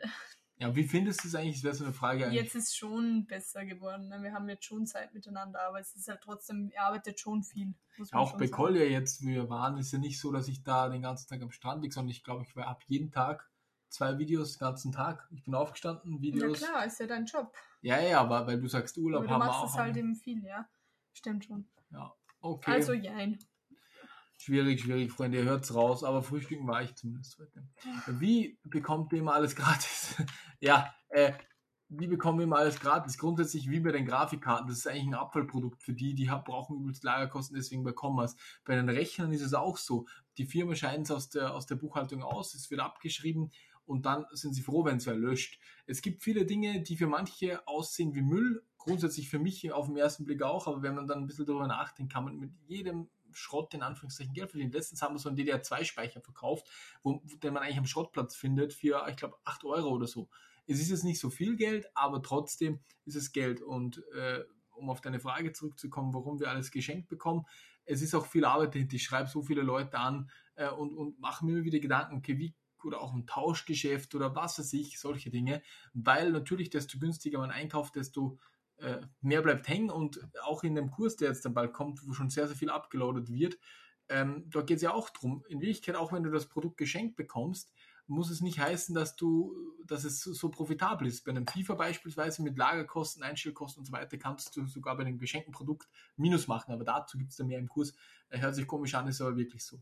Ja, 0.56 0.74
wie 0.76 0.84
findest 0.84 1.24
du 1.24 1.28
es 1.28 1.34
eigentlich? 1.34 1.56
Das 1.56 1.64
wäre 1.64 1.74
so 1.74 1.84
eine 1.84 1.92
Frage 1.92 2.24
eigentlich. 2.26 2.40
jetzt 2.42 2.54
ist 2.54 2.76
schon 2.76 3.26
besser 3.26 3.64
geworden. 3.64 4.08
ne? 4.08 4.22
Wir 4.22 4.32
haben 4.32 4.48
jetzt 4.48 4.64
schon 4.64 4.86
Zeit 4.86 5.12
miteinander, 5.12 5.60
aber 5.62 5.80
es 5.80 5.94
ist 5.96 6.08
halt 6.08 6.20
trotzdem, 6.22 6.70
er 6.72 6.84
arbeitet 6.86 7.18
schon 7.20 7.42
viel. 7.42 7.74
Auch 8.12 8.30
schon 8.30 8.38
bei. 8.38 8.48
Kolja 8.48 8.84
jetzt, 8.84 9.22
wie 9.22 9.34
wir 9.34 9.50
waren, 9.50 9.76
ist 9.78 9.92
ja 9.92 9.98
nicht 9.98 10.20
so, 10.20 10.30
dass 10.32 10.48
ich 10.48 10.62
da 10.62 10.88
den 10.88 11.02
ganzen 11.02 11.28
Tag 11.28 11.42
am 11.42 11.50
Strand 11.50 11.82
liege, 11.82 11.92
sondern 11.94 12.10
ich 12.10 12.22
glaube, 12.24 12.44
ich 12.48 12.54
habe 12.56 12.80
jeden 12.86 13.10
Tag 13.10 13.50
zwei 13.88 14.16
Videos, 14.18 14.56
den 14.56 14.60
ganzen 14.60 14.92
Tag. 14.92 15.28
Ich 15.32 15.44
bin 15.44 15.54
aufgestanden, 15.54 16.14
Ja 16.14 16.20
Videos. 16.22 16.58
klar, 16.58 16.86
ist 16.86 16.98
ja 17.00 17.06
dein 17.06 17.26
Job. 17.26 17.54
Ja, 17.82 18.00
ja, 18.00 18.20
aber 18.20 18.46
weil 18.46 18.60
du 18.60 18.68
sagst 18.68 18.96
Urlaub 18.96 19.20
Aber 19.20 19.26
du 19.28 19.34
haben 19.34 19.40
wir 19.40 19.46
machst 19.46 19.60
auch. 19.60 19.68
es 19.74 19.76
halt 19.76 19.96
eben 19.96 20.14
viel, 20.14 20.42
ja. 20.44 20.66
Stimmt 21.12 21.44
schon. 21.44 21.68
ja, 21.90 22.14
okay. 22.40 22.70
Also 22.70 22.92
jein. 22.94 23.38
Schwierig, 24.44 24.80
schwierig, 24.80 25.12
Freunde, 25.12 25.38
ihr 25.38 25.44
hört's 25.44 25.72
raus, 25.72 26.02
aber 26.02 26.20
frühstücken 26.20 26.66
war 26.66 26.82
ich 26.82 26.96
zumindest 26.96 27.38
heute. 27.38 27.62
Wie 28.18 28.58
bekommt 28.64 29.12
ihr 29.12 29.20
immer 29.20 29.34
alles 29.34 29.54
gratis? 29.56 30.16
ja, 30.58 30.92
äh, 31.10 31.32
wie 31.88 32.08
bekommen 32.08 32.40
wir 32.40 32.44
immer 32.46 32.56
alles 32.56 32.80
gratis? 32.80 33.18
Grundsätzlich 33.18 33.70
wie 33.70 33.78
bei 33.78 33.92
den 33.92 34.04
Grafikkarten, 34.04 34.66
das 34.66 34.78
ist 34.78 34.88
eigentlich 34.88 35.06
ein 35.06 35.14
Abfallprodukt 35.14 35.80
für 35.84 35.92
die, 35.92 36.16
die 36.16 36.24
brauchen 36.24 36.80
übelst 36.80 37.04
Lagerkosten, 37.04 37.54
deswegen 37.54 37.84
wir 37.84 38.24
es. 38.24 38.34
Bei 38.64 38.74
den 38.74 38.88
Rechnern 38.88 39.30
ist 39.30 39.42
es 39.42 39.54
auch 39.54 39.76
so. 39.76 40.06
Die 40.38 40.46
Firma 40.46 40.74
scheint 40.74 41.04
es 41.04 41.12
aus 41.12 41.28
der, 41.28 41.54
aus 41.54 41.66
der 41.66 41.76
Buchhaltung 41.76 42.24
aus, 42.24 42.54
es 42.54 42.68
wird 42.68 42.80
abgeschrieben 42.80 43.52
und 43.86 44.06
dann 44.06 44.26
sind 44.32 44.54
sie 44.54 44.62
froh, 44.62 44.84
wenn 44.84 44.96
es 44.96 45.06
wer 45.06 45.14
löscht. 45.14 45.60
Es 45.86 46.02
gibt 46.02 46.24
viele 46.24 46.46
Dinge, 46.46 46.82
die 46.82 46.96
für 46.96 47.06
manche 47.06 47.64
aussehen 47.68 48.12
wie 48.16 48.22
Müll, 48.22 48.64
grundsätzlich 48.76 49.28
für 49.28 49.38
mich 49.38 49.70
auf 49.70 49.86
den 49.86 49.96
ersten 49.96 50.24
Blick 50.24 50.42
auch, 50.42 50.66
aber 50.66 50.82
wenn 50.82 50.96
man 50.96 51.06
dann 51.06 51.20
ein 51.20 51.26
bisschen 51.28 51.46
darüber 51.46 51.68
nachdenkt, 51.68 52.12
kann 52.12 52.24
man 52.24 52.38
mit 52.38 52.50
jedem 52.66 53.08
Schrott 53.34 53.74
in 53.74 53.82
Anführungszeichen 53.82 54.32
Geld 54.34 54.50
verdient. 54.50 54.74
Letztens 54.74 55.02
haben 55.02 55.14
wir 55.14 55.18
so 55.18 55.28
einen 55.28 55.38
DDR2-Speicher 55.38 56.20
verkauft, 56.20 56.68
wo, 57.02 57.22
den 57.42 57.54
man 57.54 57.62
eigentlich 57.62 57.78
am 57.78 57.86
Schrottplatz 57.86 58.36
findet 58.36 58.72
für, 58.72 59.06
ich 59.08 59.16
glaube, 59.16 59.36
8 59.44 59.64
Euro 59.64 59.90
oder 59.90 60.06
so. 60.06 60.28
Es 60.66 60.80
ist 60.80 60.90
jetzt 60.90 61.04
nicht 61.04 61.20
so 61.20 61.30
viel 61.30 61.56
Geld, 61.56 61.86
aber 61.94 62.22
trotzdem 62.22 62.80
ist 63.04 63.16
es 63.16 63.32
Geld. 63.32 63.60
Und 63.60 64.02
äh, 64.14 64.44
um 64.70 64.90
auf 64.90 65.00
deine 65.00 65.20
Frage 65.20 65.52
zurückzukommen, 65.52 66.14
warum 66.14 66.40
wir 66.40 66.50
alles 66.50 66.70
geschenkt 66.70 67.08
bekommen, 67.08 67.44
es 67.84 68.00
ist 68.00 68.14
auch 68.14 68.26
viel 68.26 68.44
Arbeit 68.44 68.74
dahinter. 68.74 68.94
Ich 68.94 69.04
schreibe 69.04 69.28
so 69.28 69.42
viele 69.42 69.62
Leute 69.62 69.98
an 69.98 70.30
äh, 70.54 70.70
und, 70.70 70.96
und 70.96 71.18
mache 71.18 71.44
mir 71.44 71.52
immer 71.52 71.64
wieder 71.64 71.80
Gedanken, 71.80 72.16
okay, 72.16 72.38
wie 72.38 72.54
oder 72.84 73.00
auch 73.00 73.12
ein 73.14 73.26
Tauschgeschäft 73.26 74.14
oder 74.14 74.34
was 74.34 74.58
weiß 74.58 74.72
ich, 74.72 74.98
solche 74.98 75.30
Dinge, 75.30 75.62
weil 75.92 76.32
natürlich 76.32 76.70
desto 76.70 76.98
günstiger 76.98 77.38
man 77.38 77.50
einkauft, 77.50 77.94
desto 77.94 78.38
äh, 78.82 79.00
mehr 79.20 79.42
bleibt 79.42 79.68
hängen 79.68 79.90
und 79.90 80.20
auch 80.42 80.64
in 80.64 80.74
dem 80.74 80.90
Kurs, 80.90 81.16
der 81.16 81.28
jetzt 81.28 81.44
dann 81.44 81.54
bald 81.54 81.72
kommt, 81.72 82.06
wo 82.06 82.12
schon 82.12 82.30
sehr, 82.30 82.46
sehr 82.46 82.56
viel 82.56 82.70
abgeloadet 82.70 83.30
wird, 83.30 83.58
ähm, 84.08 84.44
da 84.50 84.62
geht 84.62 84.76
es 84.76 84.82
ja 84.82 84.92
auch 84.92 85.10
drum. 85.10 85.44
In 85.48 85.60
Wirklichkeit, 85.60 85.96
auch 85.96 86.12
wenn 86.12 86.22
du 86.22 86.30
das 86.30 86.48
Produkt 86.48 86.76
geschenkt 86.76 87.16
bekommst, 87.16 87.72
muss 88.06 88.30
es 88.30 88.40
nicht 88.40 88.58
heißen, 88.58 88.94
dass 88.94 89.16
du, 89.16 89.56
dass 89.86 90.04
es 90.04 90.20
so, 90.22 90.50
profitabel 90.50 91.06
ist. 91.06 91.24
Bei 91.24 91.30
einem 91.30 91.46
FIFA 91.46 91.74
beispielsweise 91.74 92.42
mit 92.42 92.58
Lagerkosten, 92.58 93.22
Einstellkosten 93.22 93.80
und 93.80 93.86
so 93.86 93.92
weiter 93.92 94.18
kannst 94.18 94.56
du 94.56 94.66
sogar 94.66 94.96
bei 94.96 95.04
einem 95.04 95.18
geschenkten 95.18 95.52
Produkt 95.52 95.88
Minus 96.16 96.48
machen, 96.48 96.72
aber 96.72 96.84
dazu 96.84 97.16
gibt 97.16 97.30
es 97.30 97.36
dann 97.36 97.46
mehr 97.46 97.58
im 97.58 97.68
Kurs. 97.68 97.94
Hört 98.28 98.54
sich 98.54 98.66
komisch 98.66 98.94
an, 98.94 99.06
ist 99.06 99.20
aber 99.20 99.36
wirklich 99.36 99.64
so. 99.64 99.80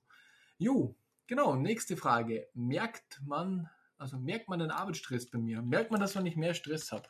Jo, 0.59 0.95
genau, 1.26 1.57
nächste 1.57 1.97
Frage. 1.97 2.49
Merkt 2.54 3.21
man, 3.25 3.69
also 3.97 4.19
merkt 4.19 4.49
man 4.49 4.59
den 4.59 4.71
Arbeitsstress 4.71 5.28
bei 5.28 5.38
mir? 5.38 5.62
Merkt 5.62 5.90
man 5.90 6.00
das, 6.00 6.14
wenn 6.14 6.26
ich 6.26 6.37
mehr 6.37 6.54
Stress 6.54 6.92
habe? 6.92 7.09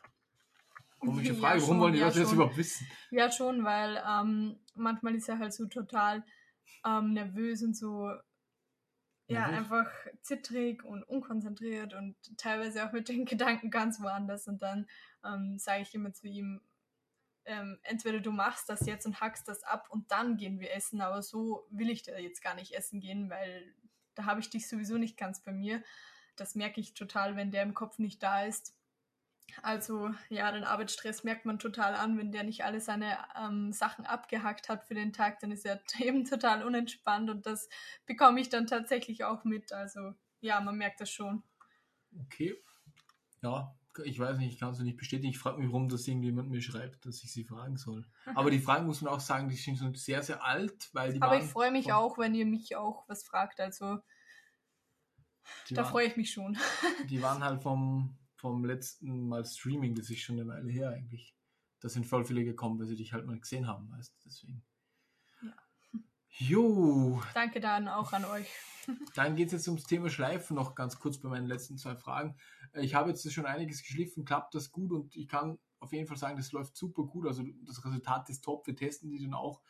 Komische 1.01 1.35
Frage, 1.35 1.59
ja, 1.59 1.63
warum 1.63 1.79
wollen 1.79 1.93
die 1.93 1.99
ja, 1.99 2.05
Leute 2.05 2.17
schon. 2.17 2.23
das 2.23 2.33
überhaupt 2.33 2.57
wissen? 2.57 2.87
Ja, 3.09 3.31
schon, 3.31 3.63
weil 3.63 4.01
ähm, 4.07 4.59
manchmal 4.75 5.15
ist 5.15 5.27
er 5.27 5.39
halt 5.39 5.53
so 5.53 5.65
total 5.65 6.23
ähm, 6.85 7.13
nervös 7.13 7.61
und 7.63 7.75
so 7.75 8.09
ja, 9.31 9.47
mhm. 9.47 9.53
einfach 9.55 9.89
zittrig 10.21 10.83
und 10.83 11.03
unkonzentriert 11.03 11.93
und 11.93 12.15
teilweise 12.37 12.85
auch 12.85 12.91
mit 12.91 13.07
den 13.09 13.25
Gedanken 13.25 13.71
ganz 13.71 14.01
woanders. 14.01 14.47
Und 14.47 14.61
dann 14.61 14.87
ähm, 15.25 15.57
sage 15.57 15.83
ich 15.83 15.95
immer 15.95 16.13
zu 16.13 16.27
ihm, 16.27 16.61
ähm, 17.45 17.79
entweder 17.83 18.19
du 18.19 18.31
machst 18.31 18.69
das 18.69 18.85
jetzt 18.85 19.05
und 19.05 19.19
hackst 19.19 19.47
das 19.47 19.63
ab 19.63 19.87
und 19.89 20.11
dann 20.11 20.37
gehen 20.37 20.59
wir 20.59 20.73
essen, 20.73 21.01
aber 21.01 21.23
so 21.23 21.65
will 21.71 21.89
ich 21.89 22.03
da 22.03 22.17
jetzt 22.17 22.43
gar 22.43 22.53
nicht 22.55 22.73
essen 22.75 22.99
gehen, 22.99 23.29
weil 23.29 23.73
da 24.13 24.25
habe 24.25 24.41
ich 24.41 24.49
dich 24.49 24.67
sowieso 24.67 24.97
nicht 24.97 25.17
ganz 25.17 25.41
bei 25.41 25.51
mir. 25.51 25.81
Das 26.35 26.55
merke 26.55 26.79
ich 26.79 26.93
total, 26.93 27.35
wenn 27.35 27.51
der 27.51 27.63
im 27.63 27.73
Kopf 27.73 27.97
nicht 27.97 28.21
da 28.21 28.43
ist. 28.43 28.75
Also 29.61 30.11
ja, 30.29 30.51
den 30.51 30.63
Arbeitsstress 30.63 31.23
merkt 31.23 31.45
man 31.45 31.59
total 31.59 31.95
an, 31.95 32.17
wenn 32.17 32.31
der 32.31 32.43
nicht 32.43 32.63
alle 32.63 32.79
seine 32.79 33.17
ähm, 33.39 33.71
Sachen 33.73 34.05
abgehackt 34.05 34.69
hat 34.69 34.85
für 34.85 34.93
den 34.93 35.13
Tag, 35.13 35.39
dann 35.39 35.51
ist 35.51 35.65
er 35.65 35.81
eben 35.99 36.25
total 36.25 36.63
unentspannt 36.63 37.29
und 37.29 37.45
das 37.45 37.69
bekomme 38.05 38.41
ich 38.41 38.49
dann 38.49 38.67
tatsächlich 38.67 39.23
auch 39.23 39.43
mit. 39.43 39.71
Also 39.71 40.13
ja, 40.39 40.59
man 40.61 40.77
merkt 40.77 41.01
das 41.01 41.09
schon. 41.09 41.43
Okay. 42.25 42.55
Ja, 43.41 43.75
ich 44.05 44.19
weiß 44.19 44.37
nicht, 44.37 44.53
ich 44.53 44.59
kann 44.59 44.71
es 44.71 44.79
nicht 44.79 44.97
bestätigen. 44.97 45.29
Ich 45.29 45.39
frage 45.39 45.59
mich, 45.59 45.67
warum 45.67 45.89
das 45.89 46.07
irgendjemand 46.07 46.49
mir 46.49 46.61
schreibt, 46.61 47.05
dass 47.05 47.23
ich 47.23 47.31
sie 47.31 47.43
fragen 47.43 47.77
soll. 47.77 48.05
Aber 48.35 48.51
die 48.51 48.59
Fragen 48.59 48.85
muss 48.85 49.01
man 49.01 49.13
auch 49.13 49.19
sagen, 49.19 49.49
die 49.49 49.55
sind 49.55 49.77
schon 49.77 49.95
sehr, 49.95 50.23
sehr 50.23 50.43
alt, 50.43 50.89
weil 50.93 51.13
die 51.13 51.21
Aber 51.21 51.37
ich 51.37 51.45
freue 51.45 51.71
mich 51.71 51.91
auch, 51.91 52.17
wenn 52.17 52.35
ihr 52.35 52.45
mich 52.45 52.75
auch 52.75 53.07
was 53.07 53.23
fragt. 53.23 53.59
Also 53.59 53.99
da 55.69 55.83
freue 55.83 56.07
ich 56.07 56.17
mich 56.17 56.31
schon. 56.31 56.57
Die 57.09 57.21
waren 57.21 57.43
halt 57.43 57.61
vom 57.61 58.17
vom 58.41 58.65
letzten 58.65 59.27
Mal 59.27 59.45
Streaming, 59.45 59.93
das 59.93 60.09
ist 60.09 60.19
schon 60.19 60.39
eine 60.39 60.47
Weile 60.47 60.71
her 60.71 60.89
eigentlich. 60.89 61.35
Da 61.79 61.89
sind 61.89 62.07
voll 62.07 62.25
viele 62.25 62.43
gekommen, 62.43 62.79
weil 62.79 62.87
sie 62.87 62.95
dich 62.95 63.13
halt 63.13 63.25
mal 63.27 63.39
gesehen 63.39 63.67
haben, 63.67 63.91
weißt 63.91 64.15
du, 64.15 64.19
deswegen. 64.25 64.63
Ja. 65.43 65.53
Jo. 66.39 67.21
Danke 67.35 67.59
dann 67.59 67.87
auch 67.87 68.13
an 68.13 68.25
euch. 68.25 68.47
Dann 69.15 69.35
geht 69.35 69.47
es 69.47 69.53
jetzt 69.53 69.67
ums 69.67 69.83
Thema 69.83 70.09
Schleifen 70.09 70.55
noch 70.55 70.73
ganz 70.73 70.97
kurz 70.97 71.19
bei 71.19 71.29
meinen 71.29 71.45
letzten 71.45 71.77
zwei 71.77 71.95
Fragen. 71.95 72.35
Äh, 72.73 72.81
ich 72.83 72.95
habe 72.95 73.11
jetzt 73.11 73.31
schon 73.31 73.45
einiges 73.45 73.83
geschliffen, 73.83 74.25
klappt 74.25 74.55
das 74.55 74.71
gut 74.71 74.91
und 74.91 75.15
ich 75.15 75.27
kann 75.27 75.59
auf 75.79 75.93
jeden 75.93 76.07
Fall 76.07 76.17
sagen, 76.17 76.37
das 76.37 76.51
läuft 76.51 76.75
super 76.75 77.03
gut. 77.03 77.27
Also 77.27 77.43
das 77.63 77.85
Resultat 77.85 78.27
ist 78.31 78.43
top, 78.43 78.65
wir 78.65 78.75
testen 78.75 79.11
die 79.11 79.21
dann 79.21 79.35
auch. 79.35 79.61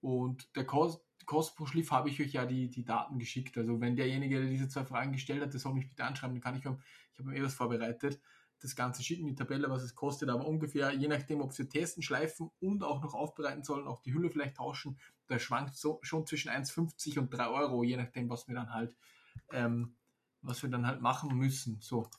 Und 0.00 0.54
der 0.56 0.66
Kost, 0.66 1.02
Kost 1.30 1.54
pro 1.54 1.64
Schliff 1.64 1.92
habe 1.92 2.08
ich 2.08 2.20
euch 2.20 2.32
ja 2.32 2.44
die, 2.44 2.68
die 2.68 2.84
Daten 2.84 3.16
geschickt. 3.20 3.56
Also 3.56 3.80
wenn 3.80 3.94
derjenige, 3.94 4.40
der 4.40 4.50
diese 4.50 4.66
zwei 4.66 4.84
Fragen 4.84 5.12
gestellt 5.12 5.40
hat, 5.40 5.52
der 5.52 5.60
soll 5.60 5.74
mich 5.74 5.88
bitte 5.88 6.02
anschreiben, 6.02 6.34
dann 6.34 6.42
kann 6.42 6.56
ich, 6.56 6.62
ich 6.62 6.66
habe 6.66 6.80
mir 7.22 7.36
eh 7.36 7.42
was 7.44 7.54
vorbereitet, 7.54 8.20
das 8.58 8.74
Ganze 8.74 9.04
schicken, 9.04 9.28
die 9.28 9.36
Tabelle, 9.36 9.70
was 9.70 9.84
es 9.84 9.94
kostet, 9.94 10.28
aber 10.28 10.44
ungefähr, 10.44 10.90
je 10.92 11.06
nachdem, 11.06 11.40
ob 11.40 11.52
sie 11.52 11.68
testen, 11.68 12.02
schleifen 12.02 12.50
und 12.58 12.82
auch 12.82 13.00
noch 13.00 13.14
aufbereiten 13.14 13.62
sollen, 13.62 13.86
auch 13.86 14.02
die 14.02 14.12
Hülle 14.12 14.28
vielleicht 14.28 14.56
tauschen, 14.56 14.98
da 15.28 15.38
schwankt 15.38 15.76
so, 15.76 16.00
schon 16.02 16.26
zwischen 16.26 16.50
1,50 16.50 17.20
und 17.20 17.32
3 17.32 17.46
Euro, 17.46 17.84
je 17.84 17.96
nachdem, 17.96 18.28
was 18.28 18.48
wir 18.48 18.56
dann 18.56 18.74
halt, 18.74 18.96
ähm, 19.52 19.94
was 20.42 20.64
wir 20.64 20.68
dann 20.68 20.84
halt 20.84 21.00
machen 21.00 21.38
müssen. 21.38 21.78
So. 21.80 22.10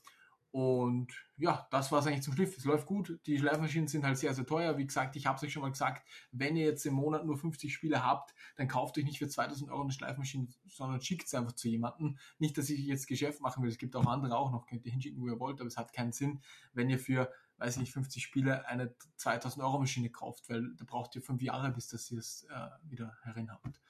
Und 0.52 1.10
ja, 1.38 1.66
das 1.70 1.90
war 1.90 2.00
es 2.00 2.06
eigentlich 2.06 2.22
zum 2.22 2.34
Schliff. 2.34 2.58
Es 2.58 2.66
läuft 2.66 2.86
gut. 2.86 3.18
Die 3.24 3.38
Schleifmaschinen 3.38 3.88
sind 3.88 4.04
halt 4.04 4.18
sehr, 4.18 4.34
sehr 4.34 4.44
teuer. 4.44 4.76
Wie 4.76 4.86
gesagt, 4.86 5.16
ich 5.16 5.24
habe 5.24 5.36
es 5.36 5.42
euch 5.42 5.50
schon 5.50 5.62
mal 5.62 5.70
gesagt, 5.70 6.06
wenn 6.30 6.56
ihr 6.56 6.66
jetzt 6.66 6.84
im 6.84 6.92
Monat 6.92 7.24
nur 7.24 7.38
50 7.38 7.72
Spiele 7.72 8.04
habt, 8.04 8.34
dann 8.56 8.68
kauft 8.68 8.98
euch 8.98 9.04
nicht 9.04 9.18
für 9.18 9.28
2000 9.28 9.70
Euro 9.70 9.80
eine 9.80 9.92
Schleifmaschine, 9.92 10.48
sondern 10.66 11.00
schickt 11.00 11.26
es 11.26 11.32
einfach 11.32 11.52
zu 11.52 11.68
jemandem. 11.68 12.18
Nicht, 12.38 12.58
dass 12.58 12.68
ich 12.68 12.80
jetzt 12.80 13.06
Geschäft 13.06 13.40
machen 13.40 13.62
will. 13.62 13.70
Es 13.70 13.78
gibt 13.78 13.96
auch 13.96 14.04
andere 14.04 14.36
auch 14.36 14.52
noch. 14.52 14.66
Könnt 14.66 14.84
ihr 14.84 14.92
hinschicken, 14.92 15.22
wo 15.22 15.28
ihr 15.28 15.40
wollt, 15.40 15.58
aber 15.58 15.68
es 15.68 15.78
hat 15.78 15.94
keinen 15.94 16.12
Sinn, 16.12 16.42
wenn 16.74 16.90
ihr 16.90 16.98
für, 16.98 17.32
weiß 17.56 17.76
ich 17.76 17.80
nicht, 17.80 17.92
50 17.94 18.22
Spiele 18.22 18.68
eine 18.68 18.94
2000 19.16 19.64
Euro 19.64 19.78
Maschine 19.78 20.10
kauft, 20.10 20.50
weil 20.50 20.74
da 20.76 20.84
braucht 20.84 21.16
ihr 21.16 21.22
fünf 21.22 21.40
Jahre, 21.40 21.72
bis 21.72 21.88
das 21.88 22.10
ihr 22.10 22.18
es 22.18 22.46
äh, 22.50 22.90
wieder 22.90 23.16
herin 23.22 23.50
habt. 23.50 23.80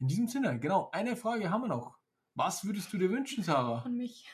In 0.00 0.06
diesem 0.06 0.28
Sinne, 0.28 0.60
genau, 0.60 0.90
eine 0.92 1.16
Frage 1.16 1.50
haben 1.50 1.62
wir 1.62 1.68
noch. 1.68 1.99
Was 2.34 2.64
würdest 2.64 2.92
du 2.92 2.98
dir 2.98 3.10
wünschen, 3.10 3.42
Sarah? 3.42 3.82
Von 3.82 3.96
mich. 3.96 4.28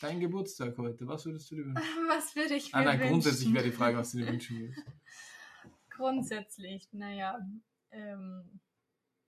Dein 0.00 0.20
Geburtstag 0.20 0.76
heute. 0.78 1.06
Was 1.08 1.26
würdest 1.26 1.50
du 1.50 1.56
dir 1.56 1.66
wünschen? 1.66 1.82
Was 2.08 2.36
würde 2.36 2.54
ich 2.54 2.72
ah, 2.74 2.78
mir 2.78 2.82
ah, 2.82 2.84
nein, 2.84 3.00
wünschen? 3.00 3.12
Grundsätzlich 3.12 3.52
wäre 3.52 3.64
die 3.64 3.72
Frage, 3.72 3.98
was 3.98 4.12
du 4.12 4.18
dir 4.18 4.28
wünschen 4.28 4.60
würdest. 4.60 4.82
Grundsätzlich, 5.90 6.88
naja. 6.92 7.38
Ähm, 7.90 8.60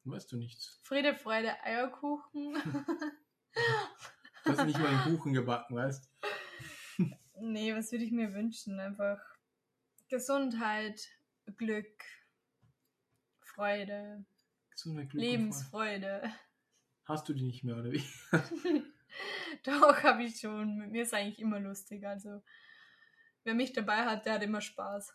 weißt 0.05 0.33
du 0.33 0.37
nichts. 0.37 0.81
Friede, 0.85 1.15
Freude, 1.15 1.61
Eierkuchen. 1.63 2.55
du 4.45 4.51
hast 4.51 4.65
nicht 4.65 4.79
mal 4.79 4.89
einen 4.89 5.17
Kuchen 5.17 5.33
gebacken, 5.33 5.77
weißt 5.77 6.11
Nee, 7.41 7.75
was 7.75 7.91
würde 7.93 8.05
ich 8.05 8.13
mir 8.13 8.33
wünschen? 8.35 8.79
Einfach 8.79 9.19
Gesundheit, 10.09 11.01
Glück, 11.57 12.05
Freude, 13.41 14.25
Gesundheit, 14.71 15.11
Glück 15.11 15.23
Lebensfreude. 15.23 16.33
Hast 17.09 17.27
du 17.27 17.33
die 17.33 17.45
nicht 17.45 17.65
mehr, 17.65 17.77
oder 17.79 17.91
wie? 17.91 18.05
Doch, 19.65 20.03
habe 20.03 20.25
ich 20.25 20.39
schon. 20.39 20.77
Mit 20.77 20.91
mir 20.93 21.03
ist 21.05 21.15
eigentlich 21.15 21.41
immer 21.41 21.59
lustig. 21.59 22.07
Also, 22.07 22.43
wer 23.45 23.55
mich 23.55 23.73
dabei 23.73 24.05
hat, 24.05 24.27
der 24.27 24.35
hat 24.35 24.43
immer 24.43 24.61
Spaß. 24.61 25.15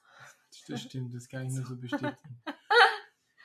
Das 0.68 0.82
stimmt, 0.82 1.14
das 1.14 1.30
kann 1.30 1.46
ich 1.46 1.54
nur 1.54 1.66
so 1.66 1.78
bestätigen. 1.78 2.42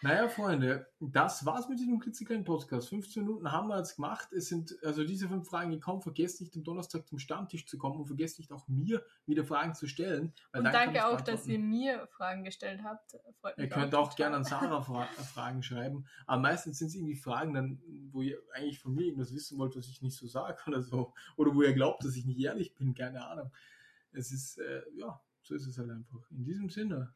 Naja, 0.01 0.29
Freunde, 0.29 0.87
das 1.01 1.45
war's 1.45 1.69
mit 1.69 1.81
diesem 1.81 1.99
klitzekleinen 1.99 2.45
Podcast. 2.45 2.89
15 2.89 3.25
Minuten 3.25 3.51
haben 3.51 3.67
wir 3.67 3.79
jetzt 3.79 3.97
gemacht. 3.97 4.33
Es 4.33 4.49
sind 4.49 4.77
also 4.85 5.03
diese 5.03 5.29
fünf 5.29 5.49
Fragen 5.49 5.73
gekommen. 5.73 6.03
Vergesst 6.03 6.41
nicht, 6.41 6.55
am 6.55 6.63
Donnerstag 6.63 7.09
zum 7.09 7.19
Stammtisch 7.19 7.67
zu 7.67 7.79
kommen 7.79 7.97
und 7.99 8.07
vergesst 8.07 8.39
nicht 8.39 8.53
auch 8.53 8.69
mir 8.69 9.05
wieder 9.27 9.45
Fragen 9.45 9.75
zu 9.75 9.89
stellen. 9.89 10.33
und 10.53 10.65
danke 10.65 11.05
auch, 11.05 11.21
dass 11.21 11.49
ihr 11.49 11.59
mir 11.59 12.07
Fragen 12.13 12.45
gestellt 12.45 12.83
habt. 12.85 13.17
Freut 13.41 13.59
ihr 13.59 13.69
könnt 13.69 13.95
auch, 13.97 14.11
auch 14.11 14.17
gerne 14.17 14.37
an 14.37 14.45
Sarah 14.45 14.83
Fra 14.83 15.03
Fragen 15.35 15.65
schreiben. 15.65 16.07
Aber 16.27 16.43
meistens 16.43 16.79
sind 16.79 16.89
es 16.89 16.95
irgendwie 16.95 17.17
Fragen, 17.17 17.55
dann, 17.55 17.83
wo 18.13 18.23
ihr 18.23 18.39
eigentlich 18.55 18.79
von 18.79 18.95
mir 18.95 19.07
irgendwas 19.07 19.35
wissen 19.35 19.59
wollt, 19.59 19.75
was 19.75 19.89
ich 19.89 20.01
nicht 20.01 20.17
so 20.17 20.29
sage 20.29 20.59
oder 20.69 20.81
so. 20.81 21.13
Oder 21.37 21.55
wo 21.57 21.63
ihr 21.63 21.75
glaubt, 21.75 22.05
dass 22.05 22.15
ich 22.15 22.25
nicht 22.25 22.39
ehrlich 22.39 22.77
bin. 22.77 22.95
Keine 22.95 23.27
Ahnung. 23.27 23.51
Es 24.13 24.31
ist, 24.31 24.59
äh, 24.59 24.83
ja, 24.95 25.21
so 25.43 25.57
ist 25.57 25.67
es 25.67 25.77
halt 25.77 25.91
einfach. 25.91 26.31
In 26.31 26.45
diesem 26.45 26.71
Sinne 26.71 27.15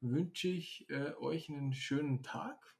wünsche 0.00 0.48
ich 0.48 0.88
äh, 0.88 1.14
euch 1.14 1.48
einen 1.48 1.72
schönen 1.72 2.22
Tag. 2.22 2.76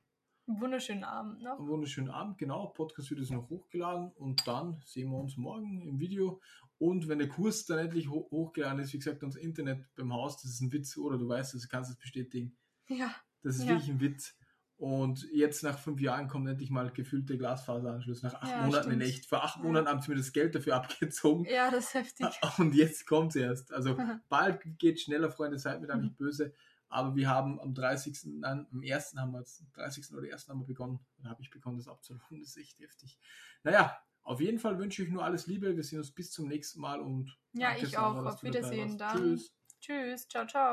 Einen 0.47 0.61
wunderschönen 0.61 1.05
Abend 1.05 1.43
noch. 1.43 1.59
Einen 1.59 1.69
wunderschönen 1.69 2.11
Abend, 2.11 2.39
genau. 2.39 2.69
Podcast 2.69 3.11
wird 3.11 3.21
jetzt 3.21 3.31
noch 3.31 3.49
hochgeladen 3.49 4.11
und 4.13 4.47
dann 4.47 4.81
sehen 4.85 5.11
wir 5.11 5.19
uns 5.19 5.37
morgen 5.37 5.83
im 5.83 6.01
Video. 6.01 6.41
Und 6.79 7.09
wenn 7.09 7.19
der 7.19 7.29
Kurs 7.29 7.67
dann 7.67 7.79
endlich 7.79 8.09
ho 8.09 8.29
hochgeladen 8.31 8.81
ist, 8.81 8.93
wie 8.93 8.99
gesagt, 8.99 9.23
unser 9.23 9.41
Internet 9.41 9.87
beim 9.95 10.13
Haus, 10.13 10.41
das 10.41 10.53
ist 10.53 10.61
ein 10.61 10.73
Witz, 10.73 10.97
oder 10.97 11.19
du 11.19 11.29
weißt 11.29 11.55
das, 11.55 11.63
du 11.63 11.69
kannst 11.69 11.91
es 11.91 11.99
bestätigen. 11.99 12.57
Ja. 12.89 13.15
Das 13.43 13.57
ist 13.57 13.65
ja. 13.65 13.71
wirklich 13.71 13.91
ein 13.91 14.01
Witz. 14.01 14.37
Und 14.81 15.29
jetzt 15.31 15.63
nach 15.63 15.79
fünf 15.79 16.01
Jahren 16.01 16.27
kommt 16.27 16.49
endlich 16.49 16.71
mal 16.71 16.91
gefüllte 16.91 17.37
Glasfaseranschluss. 17.37 18.23
Nach 18.23 18.33
acht 18.33 18.51
ja, 18.51 18.65
Monaten 18.65 18.85
stimmt. 18.89 19.03
in 19.03 19.09
echt. 19.09 19.27
Vor 19.27 19.45
acht 19.45 19.59
ja. 19.59 19.63
Monaten 19.63 19.89
haben 19.89 20.01
sie 20.01 20.11
mir 20.11 20.17
das 20.17 20.33
Geld 20.33 20.55
dafür 20.55 20.75
abgezogen. 20.77 21.45
Ja, 21.45 21.71
das 21.71 21.89
ist 21.89 21.95
heftig. 21.95 22.27
Und 22.59 22.75
jetzt 22.75 23.07
kommt 23.07 23.37
es 23.37 23.43
erst. 23.43 23.73
Also 23.75 23.99
bald 24.31 24.63
geht 24.79 24.99
schneller, 24.99 25.31
Freunde, 25.31 25.59
seid 25.59 25.83
mir 25.83 25.87
da 25.87 25.97
nicht 25.97 26.17
böse. 26.17 26.55
Aber 26.91 27.15
wir 27.15 27.29
haben 27.29 27.61
am 27.61 27.73
30. 27.73 28.19
Nein, 28.41 28.67
am 28.71 28.83
1. 28.83 29.15
haben 29.17 29.33
wir 29.33 29.39
jetzt, 29.39 29.65
30. 29.75 30.13
oder 30.13 30.31
1. 30.31 30.49
haben 30.49 30.61
wir 30.61 30.67
begonnen, 30.67 30.99
dann 31.19 31.31
habe 31.31 31.41
ich 31.41 31.51
begonnen, 31.51 31.79
das 31.79 31.89
abzurufen. 31.89 32.41
Das 32.41 32.51
ist 32.51 32.57
echt 32.57 32.81
heftig. 32.81 33.19
Naja, 33.63 33.97
auf 34.23 34.41
jeden 34.41 34.59
Fall 34.59 34.79
wünsche 34.79 35.03
ich 35.03 35.09
euch 35.09 35.13
nur 35.15 35.25
alles 35.25 35.47
Liebe. 35.47 35.75
Wir 35.75 35.85
sehen 35.85 36.01
uns 36.01 36.11
bis 36.11 36.31
zum 36.33 36.49
nächsten 36.49 36.81
Mal 36.81 37.01
und 37.01 37.39
ja, 37.53 37.77
ich 37.77 37.97
auch. 37.97 38.17
Auf 38.27 38.43
Wiedersehen 38.43 38.99
dann. 38.99 39.17
Tschüss. 39.17 39.55
Tschüss. 39.81 40.29
Ciao, 40.29 40.47
ciao. 40.47 40.69